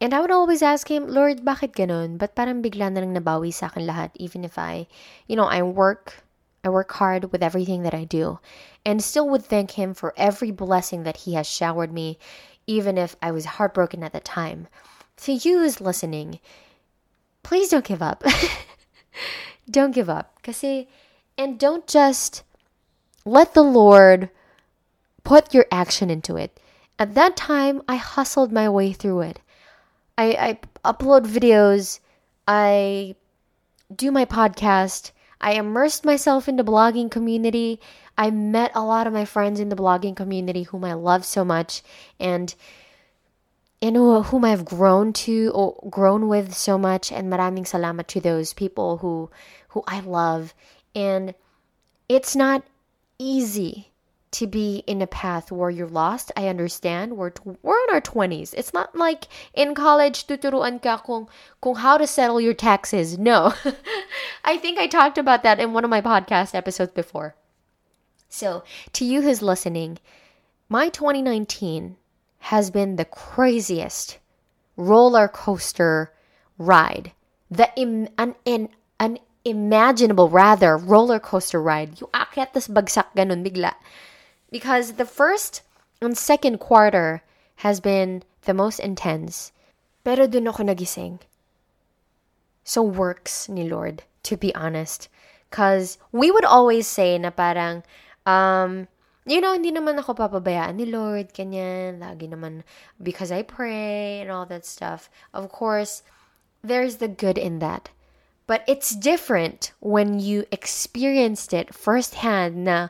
And 0.00 0.12
I 0.12 0.20
would 0.20 0.32
always 0.32 0.60
ask 0.60 0.88
him, 0.88 1.08
Lord, 1.08 1.44
bakit 1.44 1.72
ganon? 1.72 2.20
Ba't 2.20 2.36
parang 2.36 2.60
bigla 2.60 2.92
na 2.92 3.00
lang 3.00 3.16
nabawi 3.16 3.52
sa 3.56 3.72
akin 3.72 3.88
lahat? 3.88 4.12
Even 4.20 4.44
if 4.44 4.60
I, 4.60 4.84
you 5.28 5.36
know, 5.36 5.48
I 5.48 5.64
work, 5.64 6.20
I 6.62 6.68
work 6.68 6.92
hard 6.92 7.32
with 7.32 7.42
everything 7.42 7.82
that 7.82 7.94
I 7.94 8.04
do. 8.04 8.38
And 8.84 9.02
still 9.02 9.28
would 9.28 9.44
thank 9.44 9.72
him 9.72 9.94
for 9.94 10.14
every 10.16 10.50
blessing 10.50 11.04
that 11.04 11.18
he 11.18 11.34
has 11.34 11.46
showered 11.46 11.92
me, 11.92 12.18
even 12.66 12.98
if 12.98 13.16
I 13.22 13.30
was 13.30 13.44
heartbroken 13.44 14.02
at 14.02 14.12
the 14.12 14.20
time. 14.20 14.68
To 15.24 15.32
you 15.32 15.60
who's 15.60 15.80
listening, 15.80 16.40
please 17.42 17.70
don't 17.70 17.84
give 17.84 18.02
up. 18.02 18.24
don't 19.70 19.94
give 19.94 20.10
up. 20.10 20.42
Kasi, 20.42 20.88
and 21.36 21.58
don't 21.58 21.86
just 21.86 22.42
let 23.24 23.54
the 23.54 23.62
Lord 23.62 24.30
put 25.24 25.54
your 25.54 25.66
action 25.70 26.10
into 26.10 26.36
it. 26.36 26.58
At 26.98 27.14
that 27.14 27.36
time, 27.36 27.82
I 27.88 27.96
hustled 27.96 28.52
my 28.52 28.68
way 28.68 28.92
through 28.92 29.20
it. 29.22 29.40
I, 30.18 30.58
I 30.84 30.92
upload 30.92 31.26
videos, 31.26 32.00
I 32.46 33.14
do 33.94 34.10
my 34.10 34.26
podcast, 34.26 35.12
I 35.40 35.53
immersed 35.53 36.05
myself 36.05 36.48
in 36.48 36.57
the 36.57 36.64
blogging 36.64 37.11
community. 37.11 37.81
I 38.18 38.31
met 38.31 38.72
a 38.74 38.85
lot 38.85 39.07
of 39.07 39.12
my 39.12 39.24
friends 39.24 39.61
in 39.61 39.70
the 39.70 39.76
blogging 39.76 40.14
community 40.14 40.64
whom 40.64 40.85
I 40.85 40.92
love 40.92 41.24
so 41.24 41.44
much 41.44 41.83
and 42.18 42.55
and 43.83 43.96
whom 43.96 44.44
I've 44.44 44.66
grown 44.66 45.14
to 45.24 45.50
or 45.55 45.88
grown 45.88 46.29
with 46.29 46.55
so 46.55 46.76
much 46.76 47.11
and 47.11 47.33
maraming 47.33 47.64
salamat 47.64 48.09
to 48.09 48.20
those 48.20 48.53
people 48.53 48.98
who 48.98 49.31
who 49.68 49.83
I 49.87 50.00
love 50.00 50.53
and 50.94 51.35
it's 52.09 52.37
not 52.37 52.62
easy 53.18 53.89
to 54.32 54.46
be 54.46 54.84
in 54.86 55.02
a 55.02 55.06
path 55.06 55.50
where 55.50 55.70
you're 55.70 55.88
lost. 55.88 56.30
I 56.36 56.48
understand. 56.48 57.16
We're 57.16 57.32
we're 57.44 57.82
in 57.88 57.94
our 57.94 58.00
20s. 58.00 58.54
It's 58.54 58.72
not 58.72 58.94
like 58.94 59.26
in 59.54 59.74
college 59.74 60.26
tuturuan 60.26 60.80
ka 60.82 60.98
kung, 60.98 61.28
kung 61.60 61.74
how 61.76 61.98
to 61.98 62.06
settle 62.06 62.40
your 62.40 62.54
taxes. 62.54 63.18
No. 63.18 63.52
I 64.44 64.56
think 64.56 64.78
I 64.78 64.86
talked 64.86 65.18
about 65.18 65.42
that 65.42 65.58
in 65.58 65.72
one 65.72 65.84
of 65.84 65.90
my 65.90 66.00
podcast 66.00 66.54
episodes 66.54 66.92
before. 66.92 67.34
So, 68.28 68.62
to 68.92 69.04
you 69.04 69.22
who's 69.22 69.42
listening, 69.42 69.98
my 70.68 70.88
2019 70.88 71.96
has 72.54 72.70
been 72.70 72.94
the 72.96 73.04
craziest 73.04 74.18
roller 74.76 75.26
coaster 75.26 76.12
ride. 76.56 77.10
The 77.50 77.68
Im- 77.74 78.08
an, 78.16 78.36
an, 78.46 78.68
an 79.00 79.18
imaginable 79.44 80.28
rather 80.28 80.76
roller 80.76 81.18
coaster 81.18 81.60
ride. 81.60 82.00
You 82.00 82.08
akyat 82.14 82.52
tas 82.52 82.68
bagsak 82.68 83.10
ganun 83.16 83.42
bigla. 83.42 83.74
Because 84.50 84.94
the 84.94 85.06
first 85.06 85.62
and 86.02 86.16
second 86.18 86.58
quarter 86.58 87.22
has 87.62 87.80
been 87.80 88.22
the 88.42 88.54
most 88.54 88.80
intense. 88.80 89.52
Pero 90.04 90.26
dun 90.26 90.48
ako 90.48 90.64
nagising. 90.64 91.20
So 92.64 92.82
works 92.82 93.48
ni 93.48 93.68
Lord, 93.68 94.02
to 94.24 94.36
be 94.36 94.54
honest. 94.54 95.08
Cause 95.50 95.98
we 96.12 96.30
would 96.30 96.44
always 96.44 96.86
say 96.86 97.18
na 97.18 97.30
parang, 97.30 97.82
um, 98.26 98.86
you 99.26 99.40
know, 99.40 99.52
hindi 99.52 99.72
naman 99.72 99.98
ako 99.98 100.14
papabayaan 100.14 100.78
ni 100.78 100.86
Lord, 100.86 101.34
kanyan, 101.34 102.00
lagi 102.00 102.30
naman, 102.30 102.62
because 103.02 103.30
I 103.30 103.42
pray 103.42 104.22
and 104.22 104.30
all 104.30 104.46
that 104.46 104.64
stuff. 104.64 105.10
Of 105.34 105.50
course, 105.50 106.02
there's 106.62 106.96
the 106.96 107.08
good 107.08 107.36
in 107.36 107.58
that. 107.58 107.90
But 108.46 108.64
it's 108.66 108.94
different 108.94 109.72
when 109.78 110.18
you 110.18 110.44
experienced 110.50 111.52
it 111.54 111.74
firsthand 111.74 112.64
na 112.64 112.88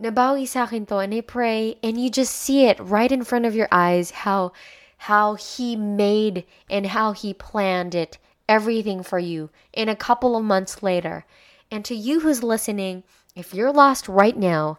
nabawi 0.00 0.46
sa 0.46 0.64
akin 0.64 0.86
to 0.86 0.98
and 0.98 1.14
I 1.14 1.20
pray 1.20 1.76
and 1.82 1.98
you 1.98 2.10
just 2.10 2.34
see 2.34 2.66
it 2.66 2.78
right 2.78 3.10
in 3.10 3.24
front 3.24 3.46
of 3.46 3.54
your 3.54 3.68
eyes 3.70 4.10
how 4.10 4.52
how 4.98 5.34
he 5.34 5.76
made 5.76 6.44
and 6.70 6.86
how 6.86 7.12
he 7.12 7.34
planned 7.34 7.94
it 7.94 8.18
everything 8.48 9.02
for 9.02 9.18
you 9.18 9.50
in 9.72 9.88
a 9.88 9.96
couple 9.96 10.36
of 10.36 10.44
months 10.44 10.82
later. 10.82 11.24
And 11.70 11.84
to 11.84 11.94
you 11.94 12.20
who's 12.20 12.42
listening, 12.42 13.04
if 13.36 13.54
you're 13.54 13.72
lost 13.72 14.08
right 14.08 14.36
now, 14.36 14.78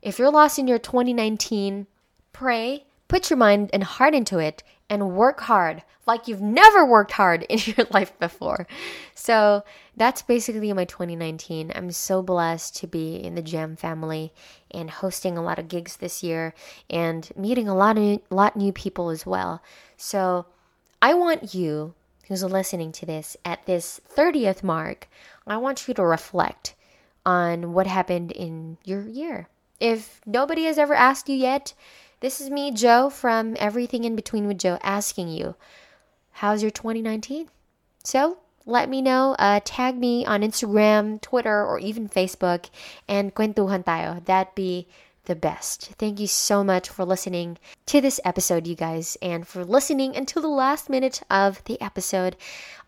if 0.00 0.18
you're 0.18 0.30
lost 0.30 0.58
in 0.58 0.68
your 0.68 0.78
2019, 0.78 1.86
pray, 2.32 2.84
put 3.08 3.28
your 3.28 3.36
mind 3.36 3.70
and 3.72 3.84
heart 3.84 4.14
into 4.14 4.38
it 4.38 4.62
and 4.90 5.14
work 5.14 5.40
hard 5.40 5.82
like 6.08 6.26
you've 6.26 6.40
never 6.40 6.84
worked 6.84 7.12
hard 7.12 7.44
in 7.44 7.58
your 7.76 7.86
life 7.90 8.18
before. 8.18 8.66
So 9.14 9.62
that's 9.96 10.22
basically 10.22 10.72
my 10.72 10.86
2019. 10.86 11.70
I'm 11.74 11.92
so 11.92 12.22
blessed 12.22 12.74
to 12.76 12.86
be 12.88 13.16
in 13.16 13.34
the 13.34 13.42
Jam 13.42 13.76
family 13.76 14.32
and 14.70 14.90
hosting 14.90 15.36
a 15.36 15.42
lot 15.42 15.58
of 15.58 15.68
gigs 15.68 15.98
this 15.98 16.22
year 16.22 16.54
and 16.90 17.30
meeting 17.36 17.68
a 17.68 17.76
lot 17.76 17.98
of 17.98 18.20
lot 18.30 18.56
new 18.56 18.72
people 18.72 19.10
as 19.10 19.26
well. 19.26 19.62
So 19.96 20.46
I 21.00 21.14
want 21.14 21.54
you 21.54 21.94
who's 22.26 22.42
listening 22.42 22.92
to 22.92 23.06
this 23.06 23.36
at 23.44 23.64
this 23.66 24.00
30th 24.14 24.62
mark, 24.62 25.08
I 25.46 25.56
want 25.56 25.88
you 25.88 25.94
to 25.94 26.04
reflect 26.04 26.74
on 27.24 27.72
what 27.72 27.86
happened 27.86 28.32
in 28.32 28.78
your 28.84 29.06
year. 29.06 29.48
If 29.80 30.20
nobody 30.26 30.64
has 30.64 30.78
ever 30.78 30.94
asked 30.94 31.28
you 31.28 31.36
yet, 31.36 31.72
this 32.20 32.40
is 32.40 32.50
me, 32.50 32.70
Joe, 32.70 33.10
from 33.10 33.56
Everything 33.58 34.04
in 34.04 34.16
Between 34.16 34.46
with 34.46 34.58
Joe, 34.58 34.78
asking 34.82 35.28
you, 35.28 35.54
how's 36.32 36.62
your 36.62 36.70
2019? 36.70 37.48
So 38.02 38.38
let 38.66 38.88
me 38.88 39.00
know. 39.00 39.34
Uh, 39.38 39.60
tag 39.64 39.96
me 39.96 40.26
on 40.26 40.42
Instagram, 40.42 41.20
Twitter, 41.20 41.64
or 41.64 41.78
even 41.78 42.08
Facebook, 42.08 42.70
and 43.08 43.34
kwentuhan 43.34 43.84
tayo. 43.84 44.24
That'd 44.24 44.54
be 44.54 44.88
the 45.28 45.36
best. 45.36 45.92
Thank 45.98 46.18
you 46.18 46.26
so 46.26 46.64
much 46.64 46.88
for 46.88 47.04
listening 47.04 47.58
to 47.86 48.00
this 48.00 48.18
episode, 48.24 48.66
you 48.66 48.74
guys, 48.74 49.16
and 49.22 49.46
for 49.46 49.64
listening 49.64 50.16
until 50.16 50.42
the 50.42 50.48
last 50.48 50.90
minute 50.90 51.22
of 51.30 51.62
the 51.64 51.80
episode. 51.80 52.34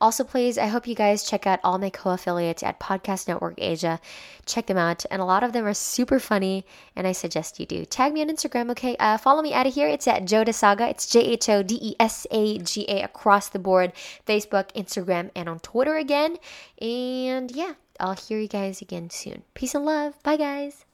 Also, 0.01 0.25
please, 0.25 0.57
I 0.57 0.67
hope 0.67 0.89
you 0.89 0.95
guys 0.95 1.29
check 1.29 1.47
out 1.47 1.61
all 1.63 1.79
my 1.79 1.91
co 1.91 2.11
affiliates 2.11 2.63
at 2.63 2.81
Podcast 2.81 3.29
Network 3.29 3.55
Asia. 3.59 4.01
Check 4.47 4.67
them 4.67 4.79
out, 4.79 5.05
and 5.11 5.21
a 5.21 5.27
lot 5.27 5.45
of 5.45 5.53
them 5.53 5.67
are 5.67 5.75
super 5.75 6.19
funny, 6.19 6.65
and 6.97 7.07
I 7.07 7.13
suggest 7.13 7.61
you 7.61 7.67
do. 7.67 7.85
Tag 7.85 8.15
me 8.15 8.23
on 8.23 8.29
Instagram, 8.29 8.71
okay? 8.71 8.97
Uh, 8.99 9.19
follow 9.19 9.43
me 9.43 9.53
out 9.53 9.67
of 9.67 9.75
here. 9.75 9.87
It's 9.87 10.09
at 10.09 10.25
Joda. 10.25 10.91
It's 10.91 11.07
J 11.07 11.21
H 11.21 11.49
O 11.51 11.63
D 11.63 11.79
E 11.81 11.97
S 12.01 12.27
A 12.31 12.59
G 12.59 12.87
A 12.89 13.03
across 13.03 13.51
the 13.51 13.59
board 13.59 13.93
Facebook, 14.27 14.73
Instagram, 14.73 15.31
and 15.37 15.49
on 15.49 15.61
Twitter 15.61 15.97
again. 15.97 16.39
And 16.81 17.51
yeah, 17.51 17.75
I'll 18.01 18.15
hear 18.15 18.41
you 18.41 18.49
guys 18.49 18.81
again 18.81 19.11
soon. 19.11 19.43
Peace 19.53 19.75
and 19.75 19.85
love. 19.85 20.21
Bye, 20.23 20.39
guys. 20.39 20.87